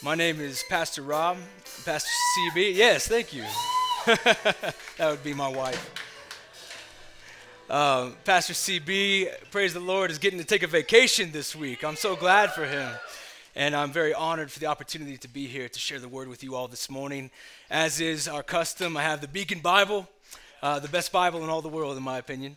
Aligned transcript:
My 0.00 0.14
name 0.14 0.40
is 0.40 0.62
Pastor 0.68 1.02
Rob, 1.02 1.38
Pastor 1.84 2.08
CB. 2.54 2.72
Yes, 2.72 3.08
thank 3.08 3.34
you. 3.34 3.42
that 4.06 4.74
would 5.00 5.24
be 5.24 5.34
my 5.34 5.48
wife. 5.48 5.92
Uh, 7.68 8.10
Pastor 8.24 8.52
CB, 8.52 9.50
praise 9.50 9.74
the 9.74 9.80
Lord, 9.80 10.12
is 10.12 10.18
getting 10.18 10.38
to 10.38 10.44
take 10.44 10.62
a 10.62 10.68
vacation 10.68 11.32
this 11.32 11.56
week. 11.56 11.82
I'm 11.82 11.96
so 11.96 12.14
glad 12.14 12.52
for 12.52 12.64
him. 12.64 12.92
And 13.56 13.74
I'm 13.74 13.90
very 13.90 14.14
honored 14.14 14.52
for 14.52 14.60
the 14.60 14.66
opportunity 14.66 15.16
to 15.16 15.28
be 15.28 15.48
here 15.48 15.68
to 15.68 15.78
share 15.80 15.98
the 15.98 16.06
word 16.06 16.28
with 16.28 16.44
you 16.44 16.54
all 16.54 16.68
this 16.68 16.88
morning. 16.88 17.28
As 17.68 18.00
is 18.00 18.28
our 18.28 18.44
custom, 18.44 18.96
I 18.96 19.02
have 19.02 19.20
the 19.20 19.26
Beacon 19.26 19.58
Bible, 19.58 20.08
uh, 20.62 20.78
the 20.78 20.86
best 20.86 21.10
Bible 21.10 21.42
in 21.42 21.50
all 21.50 21.60
the 21.60 21.68
world, 21.68 21.96
in 21.96 22.04
my 22.04 22.18
opinion. 22.18 22.56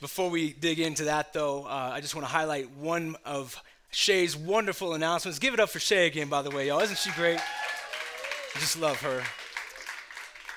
Before 0.00 0.28
we 0.28 0.54
dig 0.54 0.80
into 0.80 1.04
that, 1.04 1.32
though, 1.34 1.66
uh, 1.66 1.92
I 1.94 2.00
just 2.00 2.16
want 2.16 2.26
to 2.26 2.32
highlight 2.32 2.68
one 2.72 3.14
of 3.24 3.62
Shay's 3.90 4.36
wonderful 4.36 4.94
announcements. 4.94 5.40
Give 5.40 5.52
it 5.52 5.58
up 5.58 5.70
for 5.70 5.80
Shay 5.80 6.06
again, 6.06 6.28
by 6.28 6.42
the 6.42 6.50
way, 6.50 6.68
y'all. 6.68 6.80
Isn't 6.80 6.98
she 6.98 7.10
great? 7.12 7.40
I 7.40 8.58
just 8.60 8.80
love 8.80 9.00
her. 9.00 9.22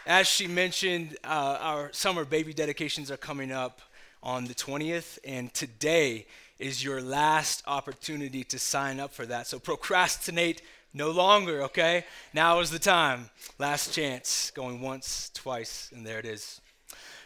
As 0.05 0.27
she 0.27 0.47
mentioned, 0.47 1.17
uh, 1.23 1.57
our 1.59 1.91
summer 1.93 2.25
baby 2.25 2.53
dedications 2.53 3.09
are 3.09 3.17
coming 3.17 3.51
up 3.51 3.81
on 4.21 4.45
the 4.45 4.53
20th, 4.53 5.17
and 5.25 5.51
today 5.53 6.27
is 6.59 6.83
your 6.83 7.01
last 7.01 7.63
opportunity 7.65 8.43
to 8.43 8.59
sign 8.59 8.99
up 8.99 9.11
for 9.11 9.25
that. 9.25 9.47
So 9.47 9.57
procrastinate 9.57 10.61
no 10.93 11.09
longer, 11.09 11.63
okay? 11.63 12.05
Now 12.33 12.59
is 12.59 12.69
the 12.69 12.79
time. 12.79 13.31
Last 13.57 13.93
chance. 13.93 14.51
Going 14.51 14.79
once, 14.79 15.31
twice, 15.33 15.89
and 15.91 16.05
there 16.05 16.19
it 16.19 16.25
is. 16.25 16.61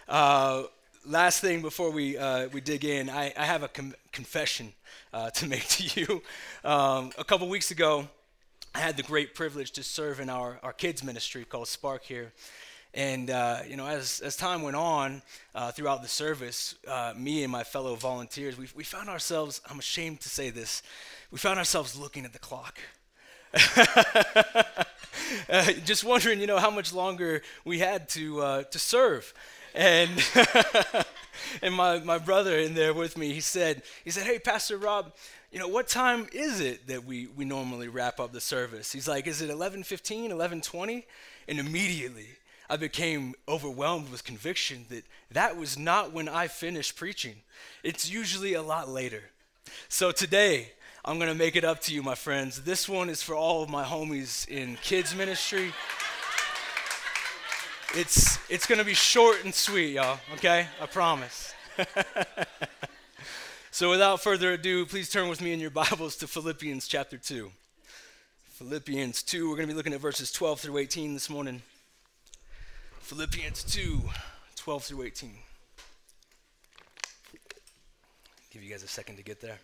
Uh, 0.07 0.63
last 1.07 1.39
thing 1.39 1.61
before 1.61 1.89
we, 1.89 2.17
uh, 2.17 2.49
we 2.51 2.61
dig 2.61 2.83
in, 2.83 3.09
I, 3.09 3.33
I 3.37 3.45
have 3.45 3.63
a 3.63 3.67
com- 3.67 3.95
confession 4.11 4.73
uh, 5.13 5.29
to 5.31 5.47
make 5.47 5.67
to 5.69 6.01
you. 6.01 6.21
Um, 6.63 7.11
a 7.17 7.23
couple 7.23 7.47
weeks 7.47 7.71
ago, 7.71 8.07
I 8.75 8.79
had 8.79 8.97
the 8.97 9.03
great 9.03 9.33
privilege 9.33 9.71
to 9.71 9.83
serve 9.83 10.19
in 10.19 10.29
our, 10.29 10.59
our 10.63 10.73
kids' 10.73 11.03
ministry 11.03 11.45
called 11.45 11.67
Spark 11.67 12.03
here. 12.03 12.33
And, 12.93 13.29
uh, 13.29 13.59
you 13.67 13.75
know, 13.77 13.85
as, 13.85 14.21
as 14.21 14.35
time 14.35 14.63
went 14.63 14.75
on 14.75 15.21
uh, 15.55 15.71
throughout 15.71 16.01
the 16.01 16.07
service, 16.07 16.75
uh, 16.87 17.13
me 17.15 17.43
and 17.43 17.51
my 17.51 17.63
fellow 17.63 17.95
volunteers, 17.95 18.57
we, 18.57 18.67
we 18.75 18.83
found 18.83 19.09
ourselves, 19.09 19.61
I'm 19.69 19.79
ashamed 19.79 20.21
to 20.21 20.29
say 20.29 20.49
this, 20.49 20.81
we 21.31 21.37
found 21.37 21.59
ourselves 21.59 21.97
looking 21.97 22.25
at 22.25 22.33
the 22.33 22.39
clock. 22.39 22.79
Uh, 25.49 25.73
just 25.83 26.05
wondering, 26.05 26.39
you 26.39 26.47
know, 26.47 26.57
how 26.57 26.69
much 26.69 26.93
longer 26.93 27.41
we 27.65 27.79
had 27.79 28.07
to, 28.07 28.63
to 28.71 28.79
serve. 28.79 29.33
And, 29.73 30.11
and 31.61 31.73
my, 31.73 31.99
my 31.99 32.17
brother 32.17 32.57
in 32.57 32.73
there 32.73 32.93
with 32.93 33.17
me, 33.17 33.33
he 33.33 33.41
said, 33.41 33.83
he 34.03 34.11
said, 34.11 34.25
hey, 34.25 34.39
Pastor 34.39 34.77
Rob, 34.77 35.13
you 35.51 35.59
know, 35.59 35.67
what 35.67 35.87
time 35.87 36.27
is 36.33 36.59
it 36.59 36.87
that 36.87 37.05
we, 37.05 37.27
we 37.27 37.45
normally 37.45 37.87
wrap 37.87 38.19
up 38.19 38.33
the 38.33 38.41
service? 38.41 38.91
He's 38.91 39.07
like, 39.07 39.27
is 39.27 39.41
it 39.41 39.49
11.15, 39.49 40.29
11.20? 40.29 41.03
And 41.47 41.59
immediately, 41.59 42.27
I 42.69 42.75
became 42.75 43.33
overwhelmed 43.47 44.11
with 44.11 44.23
conviction 44.23 44.85
that 44.89 45.05
that 45.31 45.55
was 45.55 45.77
not 45.77 46.11
when 46.11 46.27
I 46.27 46.47
finished 46.47 46.97
preaching. 46.97 47.35
It's 47.83 48.09
usually 48.09 48.53
a 48.53 48.61
lot 48.61 48.89
later. 48.89 49.23
So 49.87 50.11
today, 50.11 50.71
I'm 51.05 51.17
going 51.19 51.31
to 51.31 51.37
make 51.37 51.55
it 51.55 51.63
up 51.63 51.79
to 51.83 51.93
you, 51.93 52.03
my 52.03 52.15
friends. 52.15 52.63
This 52.63 52.89
one 52.89 53.09
is 53.09 53.23
for 53.23 53.33
all 53.33 53.63
of 53.63 53.69
my 53.69 53.85
homies 53.85 54.47
in 54.49 54.77
kids 54.83 55.15
ministry. 55.15 55.71
It's, 57.95 58.37
it's 58.49 58.67
going 58.67 58.79
to 58.79 58.85
be 58.85 58.93
short 58.93 59.43
and 59.43 59.53
sweet, 59.53 59.93
y'all, 59.93 60.19
okay? 60.33 60.67
I 60.81 60.85
promise. 60.87 61.53
so 63.71 63.89
without 63.89 64.21
further 64.21 64.53
ado, 64.53 64.85
please 64.85 65.09
turn 65.09 65.29
with 65.29 65.41
me 65.41 65.53
in 65.53 65.59
your 65.59 65.69
Bibles 65.71 66.17
to 66.17 66.27
Philippians 66.27 66.87
chapter 66.87 67.17
2. 67.17 67.49
Philippians 68.43 69.23
2, 69.23 69.49
we're 69.49 69.55
going 69.55 69.67
to 69.67 69.73
be 69.73 69.77
looking 69.77 69.93
at 69.93 70.01
verses 70.01 70.31
12 70.31 70.59
through 70.59 70.77
18 70.79 71.13
this 71.13 71.29
morning. 71.29 71.61
Philippians 72.99 73.63
2 73.63 74.01
12 74.57 74.83
through 74.83 75.03
18. 75.03 75.31
Give 78.51 78.63
you 78.63 78.69
guys 78.69 78.83
a 78.83 78.87
second 78.87 79.15
to 79.15 79.23
get 79.23 79.39
there. 79.39 79.59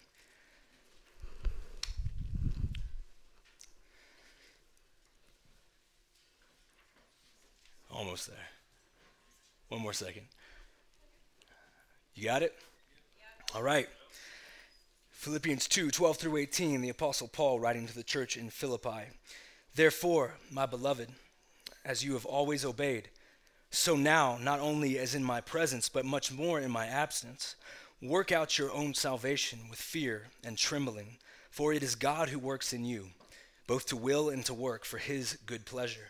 Almost 7.93 8.27
there. 8.27 8.47
One 9.69 9.81
more 9.81 9.93
second. 9.93 10.23
You 12.15 12.25
got 12.25 12.41
it? 12.41 12.55
All 13.53 13.61
right. 13.61 13.87
Philippians 15.11 15.67
2 15.67 15.91
12 15.91 16.17
through 16.17 16.37
18, 16.37 16.81
the 16.81 16.89
Apostle 16.89 17.27
Paul 17.27 17.59
writing 17.59 17.87
to 17.87 17.95
the 17.95 18.03
church 18.03 18.35
in 18.35 18.49
Philippi. 18.49 19.05
Therefore, 19.75 20.33
my 20.51 20.65
beloved, 20.65 21.09
as 21.85 22.03
you 22.03 22.13
have 22.13 22.25
always 22.25 22.65
obeyed, 22.65 23.09
so 23.69 23.95
now, 23.95 24.37
not 24.41 24.59
only 24.59 24.97
as 24.97 25.15
in 25.15 25.23
my 25.23 25.39
presence, 25.39 25.87
but 25.87 26.05
much 26.05 26.31
more 26.31 26.59
in 26.59 26.71
my 26.71 26.87
absence, 26.87 27.55
work 28.01 28.31
out 28.31 28.57
your 28.57 28.71
own 28.71 28.93
salvation 28.93 29.59
with 29.69 29.79
fear 29.79 30.27
and 30.43 30.57
trembling, 30.57 31.17
for 31.49 31.73
it 31.73 31.83
is 31.83 31.95
God 31.95 32.29
who 32.29 32.39
works 32.39 32.73
in 32.73 32.85
you, 32.85 33.07
both 33.65 33.85
to 33.87 33.95
will 33.95 34.29
and 34.29 34.45
to 34.45 34.53
work 34.53 34.83
for 34.83 34.97
his 34.97 35.37
good 35.45 35.65
pleasure. 35.65 36.09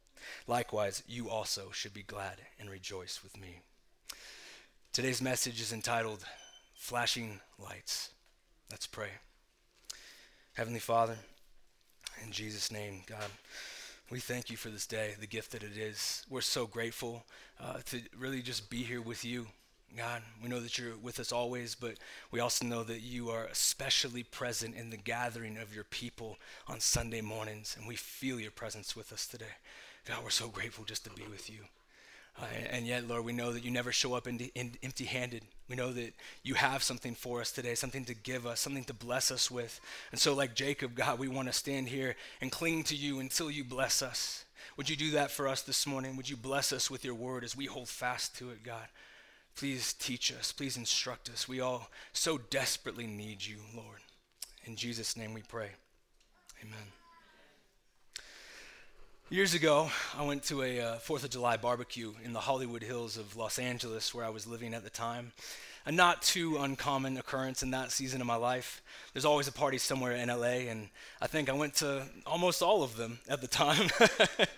Likewise, 0.47 1.03
you 1.07 1.29
also 1.29 1.71
should 1.71 1.93
be 1.93 2.03
glad 2.03 2.37
and 2.59 2.69
rejoice 2.69 3.21
with 3.23 3.39
me. 3.39 3.59
Today's 4.93 5.21
message 5.21 5.61
is 5.61 5.71
entitled 5.71 6.25
Flashing 6.75 7.39
Lights. 7.57 8.11
Let's 8.69 8.87
pray. 8.87 9.09
Heavenly 10.53 10.79
Father, 10.79 11.17
in 12.23 12.31
Jesus' 12.31 12.71
name, 12.71 13.01
God. 13.07 13.29
We 14.09 14.19
thank 14.19 14.49
you 14.49 14.57
for 14.57 14.67
this 14.67 14.85
day, 14.85 15.15
the 15.17 15.27
gift 15.27 15.53
that 15.53 15.63
it 15.63 15.77
is. 15.77 16.25
We're 16.29 16.41
so 16.41 16.67
grateful 16.67 17.23
uh, 17.61 17.77
to 17.85 18.01
really 18.19 18.41
just 18.41 18.69
be 18.69 18.83
here 18.83 19.01
with 19.01 19.23
you. 19.23 19.47
God, 19.97 20.21
we 20.43 20.49
know 20.49 20.59
that 20.59 20.77
you're 20.77 20.97
with 20.97 21.19
us 21.19 21.31
always, 21.31 21.75
but 21.75 21.95
we 22.29 22.41
also 22.41 22.65
know 22.65 22.83
that 22.83 23.01
you 23.01 23.29
are 23.29 23.45
especially 23.45 24.23
present 24.23 24.75
in 24.75 24.89
the 24.89 24.97
gathering 24.97 25.57
of 25.57 25.73
your 25.73 25.85
people 25.85 26.37
on 26.67 26.79
Sunday 26.79 27.21
mornings, 27.21 27.75
and 27.77 27.87
we 27.87 27.95
feel 27.95 28.39
your 28.39 28.51
presence 28.51 28.95
with 28.95 29.13
us 29.13 29.25
today. 29.25 29.55
God, 30.07 30.23
we're 30.23 30.29
so 30.29 30.47
grateful 30.47 30.83
just 30.83 31.03
to 31.05 31.09
be 31.11 31.23
with 31.29 31.49
you. 31.49 31.59
Uh, 32.39 32.45
and 32.69 32.87
yet, 32.87 33.07
Lord, 33.07 33.25
we 33.25 33.33
know 33.33 33.51
that 33.51 33.63
you 33.63 33.71
never 33.71 33.91
show 33.91 34.13
up 34.13 34.27
empty 34.27 35.05
handed. 35.05 35.43
We 35.69 35.75
know 35.75 35.91
that 35.91 36.13
you 36.43 36.53
have 36.55 36.81
something 36.81 37.13
for 37.13 37.41
us 37.41 37.51
today, 37.51 37.75
something 37.75 38.05
to 38.05 38.13
give 38.13 38.47
us, 38.47 38.59
something 38.59 38.85
to 38.85 38.93
bless 38.93 39.31
us 39.31 39.51
with. 39.51 39.79
And 40.11 40.19
so, 40.19 40.33
like 40.33 40.55
Jacob, 40.55 40.95
God, 40.95 41.19
we 41.19 41.27
want 41.27 41.49
to 41.49 41.53
stand 41.53 41.89
here 41.89 42.15
and 42.39 42.51
cling 42.51 42.83
to 42.85 42.95
you 42.95 43.19
until 43.19 43.51
you 43.51 43.63
bless 43.63 44.01
us. 44.01 44.45
Would 44.77 44.89
you 44.89 44.95
do 44.95 45.11
that 45.11 45.31
for 45.31 45.47
us 45.47 45.61
this 45.61 45.85
morning? 45.85 46.15
Would 46.15 46.29
you 46.29 46.37
bless 46.37 46.71
us 46.71 46.89
with 46.89 47.03
your 47.03 47.15
word 47.15 47.43
as 47.43 47.55
we 47.55 47.65
hold 47.65 47.89
fast 47.89 48.35
to 48.37 48.49
it, 48.49 48.63
God? 48.63 48.87
Please 49.55 49.93
teach 49.93 50.31
us. 50.31 50.51
Please 50.51 50.77
instruct 50.77 51.29
us. 51.29 51.47
We 51.47 51.59
all 51.59 51.89
so 52.13 52.37
desperately 52.37 53.07
need 53.07 53.45
you, 53.45 53.57
Lord. 53.75 53.99
In 54.65 54.75
Jesus' 54.75 55.17
name 55.17 55.33
we 55.33 55.41
pray. 55.41 55.71
Amen. 56.63 57.00
Years 59.31 59.53
ago, 59.53 59.89
I 60.17 60.25
went 60.25 60.43
to 60.47 60.61
a 60.61 60.81
uh, 60.81 60.95
Fourth 60.95 61.23
of 61.23 61.29
July 61.29 61.55
barbecue 61.55 62.11
in 62.21 62.33
the 62.33 62.41
Hollywood 62.41 62.83
Hills 62.83 63.15
of 63.15 63.37
Los 63.37 63.59
Angeles, 63.59 64.13
where 64.13 64.25
I 64.25 64.29
was 64.29 64.45
living 64.45 64.73
at 64.73 64.83
the 64.83 64.89
time. 64.89 65.31
A 65.85 65.91
not 65.93 66.21
too 66.21 66.57
uncommon 66.57 67.15
occurrence 67.15 67.63
in 67.63 67.71
that 67.71 67.93
season 67.93 68.19
of 68.19 68.27
my 68.27 68.35
life. 68.35 68.81
There's 69.13 69.23
always 69.23 69.47
a 69.47 69.53
party 69.53 69.77
somewhere 69.77 70.11
in 70.11 70.27
LA, 70.27 70.67
and 70.67 70.89
I 71.21 71.27
think 71.27 71.47
I 71.47 71.53
went 71.53 71.75
to 71.75 72.09
almost 72.27 72.61
all 72.61 72.83
of 72.83 72.97
them 72.97 73.19
at 73.29 73.39
the 73.39 73.47
time. 73.47 73.89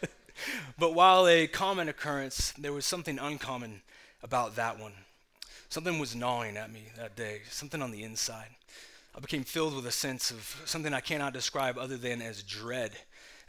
but 0.80 0.96
while 0.96 1.28
a 1.28 1.46
common 1.46 1.88
occurrence, 1.88 2.52
there 2.58 2.74
was 2.74 2.88
something 2.88 3.20
uncommon 3.20 3.84
about 4.24 4.56
that 4.56 4.80
one. 4.80 4.94
Something 5.70 6.00
was 6.00 6.16
gnawing 6.16 6.58
at 6.58 6.74
me 6.74 6.86
that 6.98 7.16
day, 7.16 7.42
something 7.48 7.84
on 7.84 7.92
the 7.92 8.02
inside. 8.02 8.50
I 9.16 9.20
became 9.20 9.44
filled 9.44 9.76
with 9.76 9.86
a 9.86 9.92
sense 9.92 10.32
of 10.32 10.64
something 10.66 10.96
I 10.96 11.00
cannot 11.00 11.34
describe 11.34 11.78
other 11.78 11.96
than 11.96 12.24
as 12.24 12.42
dread 12.42 12.94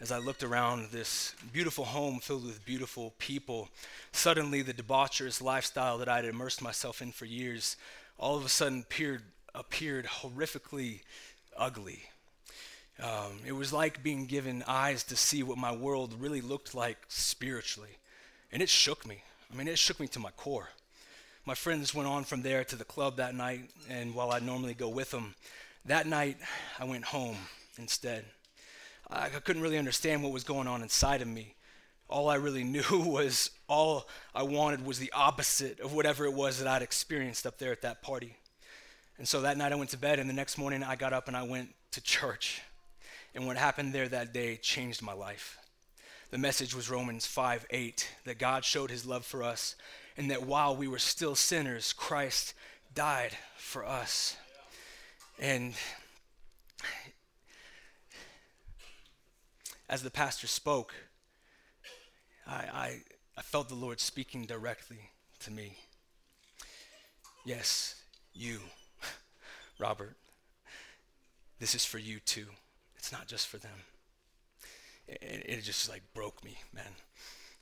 as 0.00 0.11
I 0.11 0.19
looked 0.19 0.43
around 0.43 0.91
this 0.91 1.35
beautiful 1.52 1.85
home 1.85 2.20
filled 2.20 2.44
with 2.44 2.64
beautiful 2.64 3.14
people, 3.19 3.69
suddenly 4.12 4.62
the 4.62 4.75
debaucherous 4.75 5.41
lifestyle 5.41 5.99
that 5.99 6.08
I 6.08 6.17
had 6.17 6.25
immersed 6.25 6.62
myself 6.62 7.00
in 7.00 7.12
for 7.12 7.25
years 7.25 7.76
all 8.19 8.37
of 8.37 8.44
a 8.44 8.49
sudden 8.49 8.81
appeared, 8.81 9.23
appeared 9.55 10.06
horrifically 10.06 11.00
ugly. 11.56 12.02
Um, 13.02 13.41
it 13.44 13.52
was 13.52 13.73
like 13.73 14.02
being 14.02 14.26
given 14.26 14.62
eyes 14.67 15.02
to 15.05 15.17
see 15.17 15.43
what 15.43 15.58
my 15.58 15.73
world 15.73 16.14
really 16.19 16.41
looked 16.41 16.75
like 16.75 16.99
spiritually. 17.08 17.99
And 18.52 18.62
it 18.62 18.69
shook 18.69 19.06
me. 19.06 19.23
I 19.52 19.56
mean, 19.56 19.69
it 19.69 19.79
shook 19.79 19.99
me 19.99 20.06
to 20.08 20.20
my 20.20 20.31
core. 20.31 20.70
My 21.44 21.55
friends 21.55 21.94
went 21.94 22.08
on 22.08 22.25
from 22.25 22.43
there 22.43 22.64
to 22.64 22.76
the 22.76 22.85
club 22.85 23.17
that 23.17 23.35
night, 23.35 23.69
and 23.91 24.14
while 24.14 24.31
I 24.31 24.38
normally 24.38 24.75
go 24.75 24.88
with 24.88 25.11
them, 25.11 25.35
that 25.85 26.06
night 26.06 26.38
I 26.79 26.85
went 26.85 27.05
home 27.05 27.37
instead. 27.76 28.25
I, 29.14 29.28
couldn't 29.28 29.62
really 29.62 29.78
understand 29.78 30.22
what 30.22 30.32
was 30.32 30.44
going 30.44 30.66
on 30.66 30.82
inside 30.82 31.22
of 31.22 31.28
me. 31.28 31.55
All 32.08 32.28
I 32.28 32.34
really 32.34 32.64
knew 32.64 32.82
was 32.90 33.50
all 33.69 34.08
I 34.34 34.43
wanted 34.43 34.84
was 34.84 34.99
the 34.99 35.12
opposite 35.12 35.81
of 35.81 35.93
whatever 35.93 36.25
it 36.25 36.32
was 36.32 36.58
that 36.58 36.69
I'd 36.69 36.82
experienced 36.82 37.46
up 37.46 37.58
there 37.58 37.72
at 37.72 37.82
that 37.82 38.02
party. 38.02 38.37
And 39.16 39.28
so 39.28 39.43
that 39.43 39.56
night 39.56 39.72
I 39.72 39.76
went 39.76 39.90
to 39.90 39.99
bed, 39.99 40.19
and 40.19 40.28
the 40.28 40.34
next 40.34 40.58
morning 40.58 40.82
I 40.82 40.96
got 40.96 41.12
up 41.12 41.28
and 41.28 41.37
I 41.37 41.44
went 41.44 41.72
to 41.93 42.00
church. 42.00 42.62
And 43.34 43.46
what 43.46 43.56
happened 43.56 43.93
there 43.93 44.08
that 44.08 44.32
day 44.32 44.56
changed 44.56 45.02
my 45.02 45.12
life. 45.12 45.58
The 46.31 46.38
message 46.38 46.75
was 46.75 46.90
Romans 46.90 47.26
5 47.26 47.67
8, 47.70 48.08
that 48.25 48.38
God 48.38 48.64
showed 48.64 48.90
his 48.90 49.06
love 49.06 49.25
for 49.25 49.44
us, 49.44 49.76
and 50.17 50.31
that 50.32 50.44
while 50.44 50.75
we 50.75 50.88
were 50.88 50.99
still 50.99 51.37
sinners, 51.37 51.93
Christ 51.93 52.55
died 52.93 53.37
for 53.56 53.84
us. 53.84 54.37
And 55.38 55.75
as 59.88 60.02
the 60.02 60.10
pastor 60.10 60.46
spoke, 60.46 60.94
I, 62.46 62.52
I, 62.52 63.00
I 63.36 63.42
felt 63.42 63.69
the 63.69 63.75
Lord 63.75 64.00
speaking 64.00 64.46
directly 64.46 65.10
to 65.40 65.50
me. 65.50 65.76
Yes, 67.44 68.02
you, 68.32 68.60
Robert, 69.78 70.16
this 71.60 71.75
is 71.75 71.84
for 71.84 71.98
you 71.98 72.20
too. 72.20 72.46
It's 72.96 73.12
not 73.12 73.26
just 73.26 73.46
for 73.48 73.58
them. 73.58 73.84
It, 75.06 75.44
it 75.46 75.60
just 75.62 75.90
like 75.90 76.02
broke 76.14 76.42
me, 76.42 76.56
man. 76.72 76.92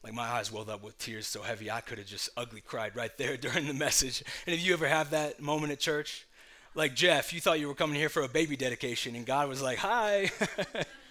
Like 0.05 0.15
my 0.15 0.23
eyes 0.29 0.51
welled 0.51 0.71
up 0.71 0.83
with 0.83 0.99
tears 0.99 1.27
so 1.27 1.43
heavy 1.43 1.71
I 1.71 1.81
could 1.81 1.99
have 1.99 2.07
just 2.07 2.31
ugly 2.37 2.61
cried 2.61 2.97
right 2.97 3.17
there 3.19 3.37
during 3.39 3.67
the 3.67 3.75
message. 3.75 4.23
And 4.47 4.55
if 4.55 4.65
you 4.65 4.73
ever 4.73 4.89
have 4.89 5.11
that 5.11 5.41
moment 5.41 5.73
at 5.73 5.81
church, 5.81 6.27
like 6.75 6.95
Jeff, 6.95 7.33
you 7.33 7.41
thought 7.41 7.61
you 7.61 7.69
were 7.69 7.75
coming 7.75 7.97
here 7.97 8.09
for 8.09 8.23
a 8.23 8.29
baby 8.29 8.57
dedication, 8.57 9.15
and 9.15 9.27
God 9.27 9.49
was 9.49 9.61
like, 9.61 9.79
"Hi." 9.79 10.31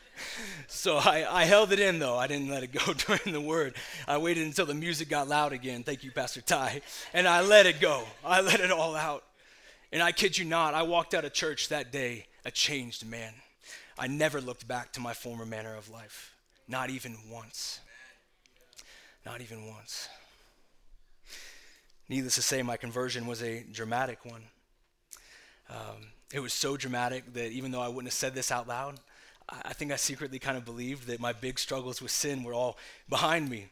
so 0.68 0.98
I, 0.98 1.26
I 1.30 1.44
held 1.46 1.72
it 1.72 1.80
in 1.80 2.00
though. 2.00 2.18
I 2.18 2.28
didn't 2.28 2.50
let 2.50 2.64
it 2.64 2.72
go 2.72 2.94
during 3.08 3.32
the 3.32 3.42
word. 3.42 3.76
I 4.08 4.18
waited 4.18 4.46
until 4.46 4.66
the 4.66 4.74
music 4.74 5.10
got 5.10 5.28
loud 5.28 5.54
again. 5.54 5.84
Thank 5.84 6.04
you, 6.04 6.12
Pastor 6.12 6.42
Ty. 6.42 6.82
And 7.14 7.28
I 7.28 7.42
let 7.42 7.66
it 7.66 7.80
go. 7.80 8.04
I 8.26 8.42
let 8.42 8.60
it 8.60 8.72
all 8.72 8.96
out. 8.96 9.24
And 9.92 10.02
I 10.02 10.12
kid 10.12 10.38
you 10.38 10.46
not, 10.46 10.74
I 10.74 10.84
walked 10.84 11.14
out 11.14 11.26
of 11.26 11.34
church 11.34 11.70
that 11.70 11.92
day 11.92 12.26
a 12.46 12.52
changed 12.52 13.06
man. 13.06 13.34
I 13.98 14.08
never 14.08 14.42
looked 14.42 14.68
back 14.68 14.94
to 14.94 15.00
my 15.00 15.14
former 15.14 15.46
manner 15.46 15.76
of 15.76 15.90
life, 15.90 16.34
not 16.68 16.90
even 16.90 17.18
once. 17.30 17.80
Not 19.26 19.42
even 19.42 19.68
once. 19.68 20.10
Needless 22.10 22.36
to 22.36 22.42
say, 22.42 22.64
my 22.64 22.78
conversion 22.78 23.28
was 23.28 23.44
a 23.44 23.64
dramatic 23.72 24.26
one. 24.26 24.42
Um, 25.70 26.08
it 26.34 26.40
was 26.40 26.54
so 26.54 26.76
dramatic 26.76 27.34
that 27.34 27.52
even 27.52 27.72
though 27.72 27.82
I 27.82 27.88
wouldn't 27.88 28.08
have 28.08 28.14
said 28.14 28.34
this 28.34 28.52
out 28.52 28.68
loud, 28.68 29.00
I 29.50 29.74
think 29.74 29.92
I 29.92 29.98
secretly 29.98 30.40
kind 30.40 30.58
of 30.58 30.66
believed 30.66 31.08
that 31.08 31.20
my 31.20 31.34
big 31.34 31.60
struggles 31.60 32.02
with 32.02 32.12
sin 32.12 32.44
were 32.44 32.54
all 32.54 32.78
behind 33.10 33.50
me. 33.50 33.68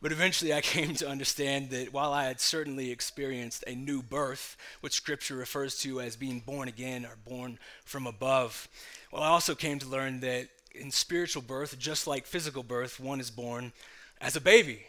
But 0.00 0.12
eventually 0.12 0.52
I 0.52 0.60
came 0.62 0.94
to 0.96 1.08
understand 1.08 1.70
that 1.70 1.92
while 1.92 2.12
I 2.12 2.24
had 2.24 2.40
certainly 2.40 2.90
experienced 2.90 3.64
a 3.66 3.74
new 3.74 4.02
birth, 4.02 4.56
which 4.80 4.92
scripture 4.92 5.36
refers 5.36 5.78
to 5.80 6.00
as 6.00 6.16
being 6.16 6.40
born 6.40 6.68
again 6.68 7.04
or 7.04 7.16
born 7.28 7.58
from 7.84 8.06
above, 8.06 8.68
well, 9.10 9.22
I 9.22 9.28
also 9.28 9.54
came 9.54 9.78
to 9.78 9.88
learn 9.88 10.20
that 10.20 10.48
in 10.74 10.90
spiritual 10.90 11.42
birth, 11.42 11.78
just 11.78 12.06
like 12.06 12.26
physical 12.26 12.62
birth, 12.62 13.00
one 13.00 13.20
is 13.20 13.30
born 13.30 13.72
as 14.20 14.36
a 14.36 14.40
baby. 14.40 14.82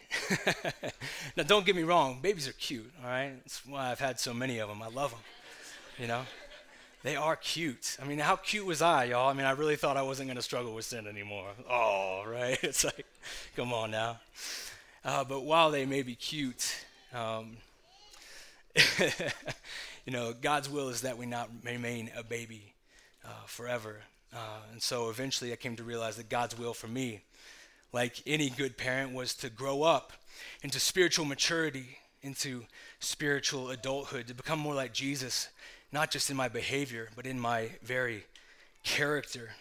now, 1.37 1.43
don't 1.43 1.65
get 1.65 1.75
me 1.75 1.83
wrong, 1.83 2.19
babies 2.21 2.47
are 2.47 2.53
cute, 2.53 2.91
all 3.01 3.09
right? 3.09 3.33
That's 3.43 3.65
why 3.65 3.91
I've 3.91 3.99
had 3.99 4.19
so 4.19 4.33
many 4.33 4.59
of 4.59 4.69
them. 4.69 4.81
I 4.81 4.87
love 4.87 5.11
them, 5.11 5.19
you 5.97 6.07
know? 6.07 6.23
They 7.03 7.15
are 7.15 7.35
cute. 7.35 7.97
I 8.01 8.05
mean, 8.05 8.19
how 8.19 8.35
cute 8.35 8.65
was 8.65 8.81
I, 8.81 9.05
y'all? 9.05 9.29
I 9.29 9.33
mean, 9.33 9.45
I 9.45 9.51
really 9.51 9.75
thought 9.75 9.97
I 9.97 10.01
wasn't 10.01 10.27
going 10.27 10.37
to 10.37 10.41
struggle 10.41 10.73
with 10.73 10.85
sin 10.85 11.07
anymore. 11.07 11.51
Oh, 11.69 12.23
right? 12.27 12.57
It's 12.63 12.83
like, 12.83 13.05
come 13.55 13.71
on 13.71 13.91
now. 13.91 14.19
Uh, 15.05 15.23
but 15.23 15.41
while 15.41 15.69
they 15.71 15.85
may 15.85 16.01
be 16.01 16.15
cute, 16.15 16.75
um, 17.13 17.57
you 20.05 20.11
know, 20.11 20.33
God's 20.33 20.69
will 20.69 20.89
is 20.89 21.01
that 21.01 21.17
we 21.17 21.25
not 21.25 21.49
remain 21.63 22.09
a 22.15 22.23
baby 22.23 22.73
uh, 23.23 23.45
forever. 23.45 23.97
Uh, 24.33 24.59
and 24.71 24.81
so 24.81 25.09
eventually 25.09 25.53
I 25.53 25.55
came 25.55 25.75
to 25.75 25.83
realize 25.83 26.17
that 26.17 26.29
God's 26.29 26.57
will 26.57 26.73
for 26.73 26.87
me, 26.87 27.21
like 27.93 28.21
any 28.25 28.49
good 28.49 28.75
parent, 28.75 29.13
was 29.13 29.33
to 29.35 29.49
grow 29.49 29.83
up 29.83 30.13
into 30.63 30.79
spiritual 30.79 31.25
maturity, 31.25 31.99
into 32.21 32.65
spiritual 32.99 33.69
adulthood, 33.69 34.27
to 34.27 34.33
become 34.33 34.59
more 34.59 34.75
like 34.75 34.93
Jesus 34.93 35.49
not 35.91 36.11
just 36.11 36.29
in 36.29 36.35
my 36.35 36.49
behavior, 36.49 37.09
but 37.15 37.25
in 37.25 37.39
my 37.39 37.69
very 37.81 38.23
character. 38.83 39.51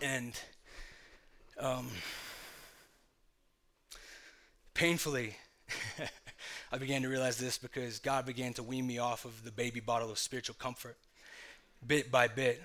And 0.00 0.38
um, 1.58 1.88
painfully, 4.74 5.36
I 6.72 6.78
began 6.78 7.02
to 7.02 7.08
realize 7.08 7.38
this 7.38 7.58
because 7.58 7.98
God 7.98 8.26
began 8.26 8.52
to 8.54 8.62
wean 8.62 8.86
me 8.86 8.98
off 8.98 9.24
of 9.24 9.44
the 9.44 9.50
baby 9.50 9.80
bottle 9.80 10.10
of 10.10 10.18
spiritual 10.18 10.56
comfort 10.58 10.96
bit 11.86 12.10
by 12.10 12.28
bit. 12.28 12.62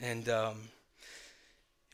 And, 0.00 0.28
um, 0.28 0.56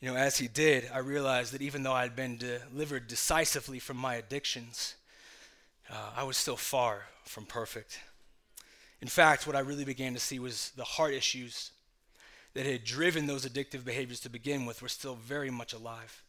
you 0.01 0.09
know, 0.09 0.17
as 0.17 0.37
He 0.37 0.47
did, 0.47 0.89
I 0.93 0.99
realized 0.99 1.53
that 1.53 1.61
even 1.61 1.83
though 1.83 1.93
I 1.93 2.03
had 2.03 2.15
been 2.15 2.37
delivered 2.37 3.07
decisively 3.07 3.79
from 3.79 3.97
my 3.97 4.15
addictions, 4.15 4.95
uh, 5.89 6.11
I 6.15 6.23
was 6.23 6.37
still 6.37 6.57
far 6.57 7.03
from 7.23 7.45
perfect. 7.45 7.99
In 9.01 9.07
fact, 9.07 9.45
what 9.45 9.55
I 9.55 9.59
really 9.59 9.85
began 9.85 10.13
to 10.13 10.19
see 10.19 10.39
was 10.39 10.71
the 10.75 10.83
heart 10.83 11.13
issues 11.13 11.71
that 12.53 12.65
had 12.65 12.83
driven 12.83 13.27
those 13.27 13.45
addictive 13.45 13.85
behaviors 13.85 14.19
to 14.21 14.29
begin 14.29 14.65
with 14.65 14.81
were 14.81 14.89
still 14.89 15.15
very 15.15 15.51
much 15.51 15.73
alive, 15.73 16.23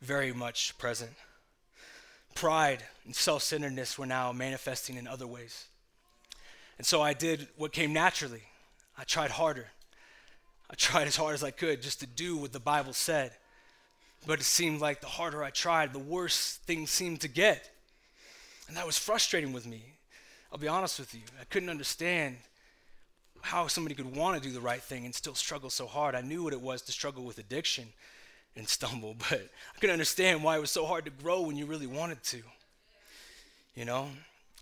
very 0.00 0.32
much 0.32 0.76
present. 0.78 1.12
Pride 2.34 2.82
and 3.04 3.14
self 3.14 3.42
centeredness 3.42 3.98
were 3.98 4.06
now 4.06 4.32
manifesting 4.32 4.96
in 4.96 5.06
other 5.06 5.26
ways. 5.26 5.66
And 6.78 6.86
so 6.86 7.02
I 7.02 7.12
did 7.12 7.48
what 7.56 7.72
came 7.72 7.92
naturally. 7.92 8.42
I 8.98 9.04
tried 9.04 9.30
harder. 9.30 9.66
I 10.70 10.74
tried 10.74 11.06
as 11.06 11.16
hard 11.16 11.34
as 11.34 11.44
I 11.44 11.50
could 11.50 11.82
just 11.82 12.00
to 12.00 12.06
do 12.06 12.36
what 12.36 12.52
the 12.52 12.60
Bible 12.60 12.92
said. 12.92 13.32
But 14.26 14.40
it 14.40 14.44
seemed 14.44 14.80
like 14.80 15.00
the 15.00 15.06
harder 15.06 15.44
I 15.44 15.50
tried, 15.50 15.92
the 15.92 15.98
worse 15.98 16.58
things 16.66 16.90
seemed 16.90 17.20
to 17.20 17.28
get. 17.28 17.70
And 18.68 18.76
that 18.76 18.86
was 18.86 18.98
frustrating 18.98 19.52
with 19.52 19.66
me. 19.66 19.95
I'll 20.56 20.62
be 20.62 20.68
honest 20.68 20.98
with 20.98 21.14
you. 21.14 21.20
I 21.38 21.44
couldn't 21.44 21.68
understand 21.68 22.38
how 23.42 23.66
somebody 23.66 23.94
could 23.94 24.16
want 24.16 24.42
to 24.42 24.48
do 24.48 24.54
the 24.54 24.60
right 24.62 24.80
thing 24.80 25.04
and 25.04 25.14
still 25.14 25.34
struggle 25.34 25.68
so 25.68 25.86
hard. 25.86 26.14
I 26.14 26.22
knew 26.22 26.42
what 26.42 26.54
it 26.54 26.60
was 26.62 26.80
to 26.80 26.92
struggle 26.92 27.24
with 27.24 27.36
addiction 27.36 27.88
and 28.56 28.66
stumble, 28.66 29.14
but 29.28 29.50
I 29.74 29.78
couldn't 29.78 29.92
understand 29.92 30.42
why 30.42 30.56
it 30.56 30.62
was 30.62 30.70
so 30.70 30.86
hard 30.86 31.04
to 31.04 31.10
grow 31.10 31.42
when 31.42 31.56
you 31.56 31.66
really 31.66 31.86
wanted 31.86 32.22
to. 32.22 32.40
You 33.74 33.84
know? 33.84 34.08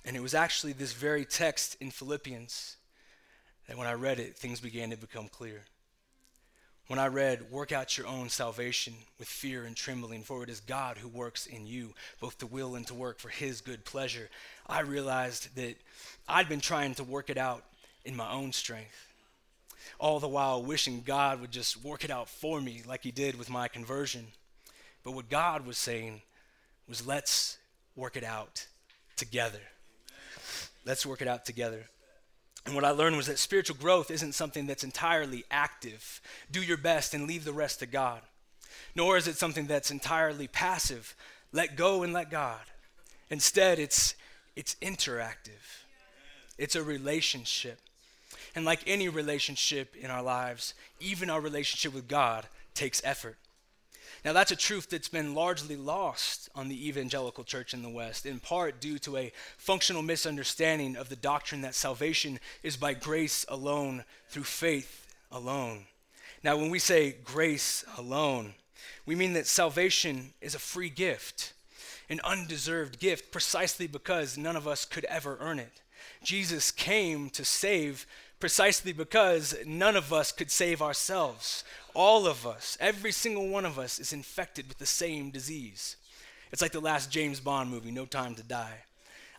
And 0.04 0.16
it 0.16 0.20
was 0.20 0.34
actually 0.34 0.72
this 0.72 0.92
very 0.92 1.24
text 1.24 1.76
in 1.80 1.92
Philippians 1.92 2.74
that 3.68 3.78
when 3.78 3.86
I 3.86 3.92
read 3.92 4.18
it, 4.18 4.34
things 4.34 4.58
began 4.58 4.90
to 4.90 4.96
become 4.96 5.28
clear. 5.28 5.62
When 6.86 6.98
I 6.98 7.06
read, 7.06 7.50
Work 7.50 7.72
out 7.72 7.96
your 7.96 8.06
own 8.06 8.28
salvation 8.28 8.94
with 9.18 9.28
fear 9.28 9.64
and 9.64 9.74
trembling, 9.74 10.22
for 10.22 10.42
it 10.42 10.50
is 10.50 10.60
God 10.60 10.98
who 10.98 11.08
works 11.08 11.46
in 11.46 11.66
you, 11.66 11.94
both 12.20 12.38
to 12.38 12.46
will 12.46 12.74
and 12.74 12.86
to 12.88 12.94
work 12.94 13.18
for 13.18 13.30
his 13.30 13.60
good 13.60 13.84
pleasure, 13.84 14.28
I 14.66 14.80
realized 14.80 15.54
that 15.56 15.76
I'd 16.28 16.48
been 16.48 16.60
trying 16.60 16.94
to 16.96 17.04
work 17.04 17.30
it 17.30 17.38
out 17.38 17.64
in 18.04 18.14
my 18.14 18.30
own 18.30 18.52
strength, 18.52 19.08
all 19.98 20.20
the 20.20 20.28
while 20.28 20.62
wishing 20.62 21.02
God 21.06 21.40
would 21.40 21.50
just 21.50 21.82
work 21.82 22.04
it 22.04 22.10
out 22.10 22.28
for 22.28 22.60
me 22.60 22.82
like 22.86 23.02
he 23.02 23.10
did 23.10 23.38
with 23.38 23.48
my 23.48 23.68
conversion. 23.68 24.26
But 25.04 25.12
what 25.12 25.30
God 25.30 25.66
was 25.66 25.78
saying 25.78 26.20
was, 26.86 27.06
Let's 27.06 27.56
work 27.96 28.16
it 28.16 28.24
out 28.24 28.66
together. 29.16 29.60
Let's 30.84 31.06
work 31.06 31.22
it 31.22 31.28
out 31.28 31.46
together. 31.46 31.86
And 32.66 32.74
what 32.74 32.84
I 32.84 32.90
learned 32.90 33.16
was 33.16 33.26
that 33.26 33.38
spiritual 33.38 33.76
growth 33.76 34.10
isn't 34.10 34.34
something 34.34 34.66
that's 34.66 34.84
entirely 34.84 35.44
active. 35.50 36.20
Do 36.50 36.62
your 36.62 36.78
best 36.78 37.12
and 37.12 37.26
leave 37.26 37.44
the 37.44 37.52
rest 37.52 37.80
to 37.80 37.86
God. 37.86 38.20
Nor 38.94 39.16
is 39.16 39.28
it 39.28 39.36
something 39.36 39.66
that's 39.66 39.90
entirely 39.90 40.48
passive. 40.48 41.14
Let 41.52 41.76
go 41.76 42.02
and 42.02 42.12
let 42.12 42.30
God. 42.30 42.60
Instead, 43.30 43.78
it's, 43.78 44.14
it's 44.56 44.76
interactive, 44.76 45.84
it's 46.58 46.76
a 46.76 46.82
relationship. 46.82 47.78
And 48.54 48.64
like 48.64 48.80
any 48.86 49.08
relationship 49.08 49.96
in 49.96 50.10
our 50.10 50.22
lives, 50.22 50.74
even 51.00 51.28
our 51.28 51.40
relationship 51.40 51.92
with 51.92 52.06
God 52.06 52.46
takes 52.74 53.02
effort. 53.04 53.36
Now, 54.24 54.32
that's 54.32 54.52
a 54.52 54.56
truth 54.56 54.88
that's 54.88 55.08
been 55.08 55.34
largely 55.34 55.76
lost 55.76 56.48
on 56.54 56.68
the 56.68 56.88
evangelical 56.88 57.44
church 57.44 57.74
in 57.74 57.82
the 57.82 57.90
West, 57.90 58.24
in 58.24 58.40
part 58.40 58.80
due 58.80 58.98
to 59.00 59.18
a 59.18 59.32
functional 59.58 60.00
misunderstanding 60.00 60.96
of 60.96 61.10
the 61.10 61.16
doctrine 61.16 61.60
that 61.60 61.74
salvation 61.74 62.40
is 62.62 62.78
by 62.78 62.94
grace 62.94 63.44
alone, 63.50 64.04
through 64.30 64.44
faith 64.44 65.14
alone. 65.30 65.84
Now, 66.42 66.56
when 66.56 66.70
we 66.70 66.78
say 66.78 67.16
grace 67.22 67.84
alone, 67.98 68.54
we 69.04 69.14
mean 69.14 69.34
that 69.34 69.46
salvation 69.46 70.32
is 70.40 70.54
a 70.54 70.58
free 70.58 70.88
gift, 70.88 71.52
an 72.08 72.20
undeserved 72.24 72.98
gift, 72.98 73.30
precisely 73.30 73.86
because 73.86 74.38
none 74.38 74.56
of 74.56 74.66
us 74.66 74.86
could 74.86 75.04
ever 75.04 75.36
earn 75.38 75.58
it. 75.58 75.82
Jesus 76.22 76.70
came 76.70 77.30
to 77.30 77.44
save 77.44 78.06
precisely 78.40 78.92
because 78.92 79.56
none 79.66 79.96
of 79.96 80.12
us 80.12 80.32
could 80.32 80.50
save 80.50 80.82
ourselves. 80.82 81.64
All 81.94 82.26
of 82.26 82.46
us, 82.46 82.76
every 82.80 83.12
single 83.12 83.48
one 83.48 83.64
of 83.64 83.78
us, 83.78 83.98
is 83.98 84.12
infected 84.12 84.68
with 84.68 84.78
the 84.78 84.86
same 84.86 85.30
disease. 85.30 85.96
It's 86.52 86.60
like 86.60 86.72
the 86.72 86.80
last 86.80 87.10
James 87.10 87.40
Bond 87.40 87.70
movie, 87.70 87.90
No 87.90 88.04
Time 88.06 88.34
to 88.34 88.42
Die. 88.42 88.84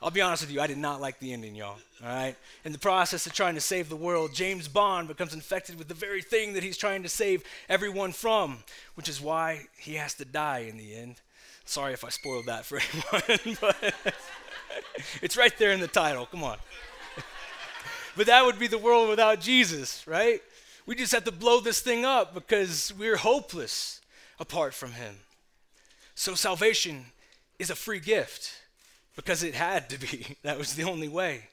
I'll 0.01 0.11
be 0.11 0.21
honest 0.21 0.43
with 0.43 0.51
you, 0.51 0.59
I 0.59 0.67
did 0.67 0.77
not 0.77 1.01
like 1.01 1.19
the 1.19 1.33
ending, 1.33 1.55
y'all. 1.55 1.77
All 2.03 2.07
right? 2.07 2.35
In 2.63 2.71
the 2.71 2.77
process 2.77 3.25
of 3.25 3.33
trying 3.33 3.55
to 3.55 3.61
save 3.61 3.89
the 3.89 3.95
world, 3.95 4.33
James 4.33 4.67
Bond 4.67 5.07
becomes 5.07 5.33
infected 5.33 5.77
with 5.77 5.87
the 5.87 5.93
very 5.93 6.21
thing 6.21 6.53
that 6.53 6.63
he's 6.63 6.77
trying 6.77 7.03
to 7.03 7.09
save 7.09 7.43
everyone 7.69 8.11
from, 8.11 8.59
which 8.95 9.07
is 9.07 9.21
why 9.21 9.67
he 9.77 9.93
has 9.95 10.13
to 10.15 10.25
die 10.25 10.65
in 10.69 10.77
the 10.77 10.95
end. 10.95 11.21
Sorry 11.63 11.93
if 11.93 12.03
I 12.03 12.09
spoiled 12.09 12.45
that 12.45 12.65
for 12.65 12.77
anyone, 13.29 13.57
but 13.61 14.13
it's 15.21 15.37
right 15.37 15.55
there 15.57 15.71
in 15.71 15.79
the 15.79 15.87
title. 15.87 16.25
Come 16.25 16.43
on. 16.43 16.57
but 18.17 18.27
that 18.27 18.45
would 18.45 18.59
be 18.59 18.67
the 18.67 18.77
world 18.77 19.09
without 19.09 19.39
Jesus, 19.39 20.05
right? 20.07 20.41
We 20.85 20.95
just 20.95 21.11
have 21.13 21.23
to 21.23 21.31
blow 21.31 21.59
this 21.59 21.79
thing 21.79 22.05
up 22.05 22.33
because 22.33 22.93
we're 22.97 23.17
hopeless 23.17 24.01
apart 24.39 24.73
from 24.73 24.93
him. 24.93 25.15
So 26.13 26.35
salvation 26.35 27.05
is 27.59 27.69
a 27.69 27.75
free 27.75 27.99
gift 27.99 28.61
because 29.15 29.43
it 29.43 29.55
had 29.55 29.89
to 29.89 29.99
be. 29.99 30.37
That 30.43 30.57
was 30.57 30.75
the 30.75 30.83
only 30.83 31.07
way. 31.07 31.49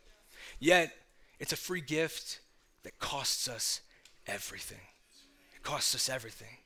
Yet, 0.59 0.93
it's 1.41 1.53
a 1.53 1.57
free 1.57 1.81
gift 1.81 2.41
that 2.83 2.99
costs 2.99 3.49
us 3.49 3.81
everything. 4.27 4.81
It 5.57 5.63
costs 5.63 5.95
us 5.95 6.09
everything. 6.09 6.59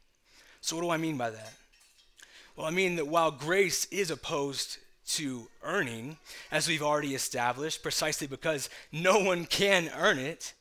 So, 0.61 0.77
what 0.77 0.83
do 0.83 0.91
I 0.91 0.97
mean 0.97 1.17
by 1.17 1.31
that? 1.31 1.53
Well, 2.57 2.67
I 2.67 2.71
mean 2.71 2.97
that 2.97 3.07
while 3.07 3.31
grace 3.31 3.85
is 3.87 4.11
opposed 4.11 4.79
to 5.07 5.49
earning, 5.63 6.17
as 6.51 6.69
we've 6.69 6.83
already 6.83 7.15
established, 7.15 7.83
precisely 7.83 8.27
because 8.27 8.69
no 8.91 9.19
one 9.19 9.45
can 9.45 9.91
earn 9.97 10.19
it, 10.19 10.53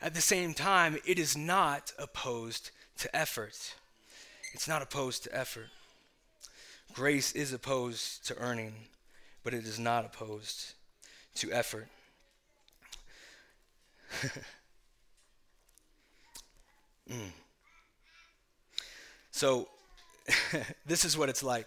at 0.00 0.14
the 0.14 0.20
same 0.20 0.52
time, 0.52 0.98
it 1.06 1.18
is 1.18 1.36
not 1.36 1.92
opposed 1.98 2.70
to 2.98 3.14
effort. 3.14 3.74
It's 4.52 4.68
not 4.68 4.82
opposed 4.82 5.24
to 5.24 5.36
effort. 5.36 5.68
Grace 6.92 7.32
is 7.32 7.52
opposed 7.52 8.26
to 8.26 8.36
earning 8.36 8.74
but 9.44 9.54
it 9.54 9.64
is 9.64 9.78
not 9.78 10.04
opposed 10.04 10.74
to 11.36 11.50
effort. 11.52 11.88
mm. 17.10 17.30
So, 19.30 19.68
this 20.86 21.04
is 21.04 21.16
what 21.16 21.28
it's 21.28 21.42
like. 21.42 21.66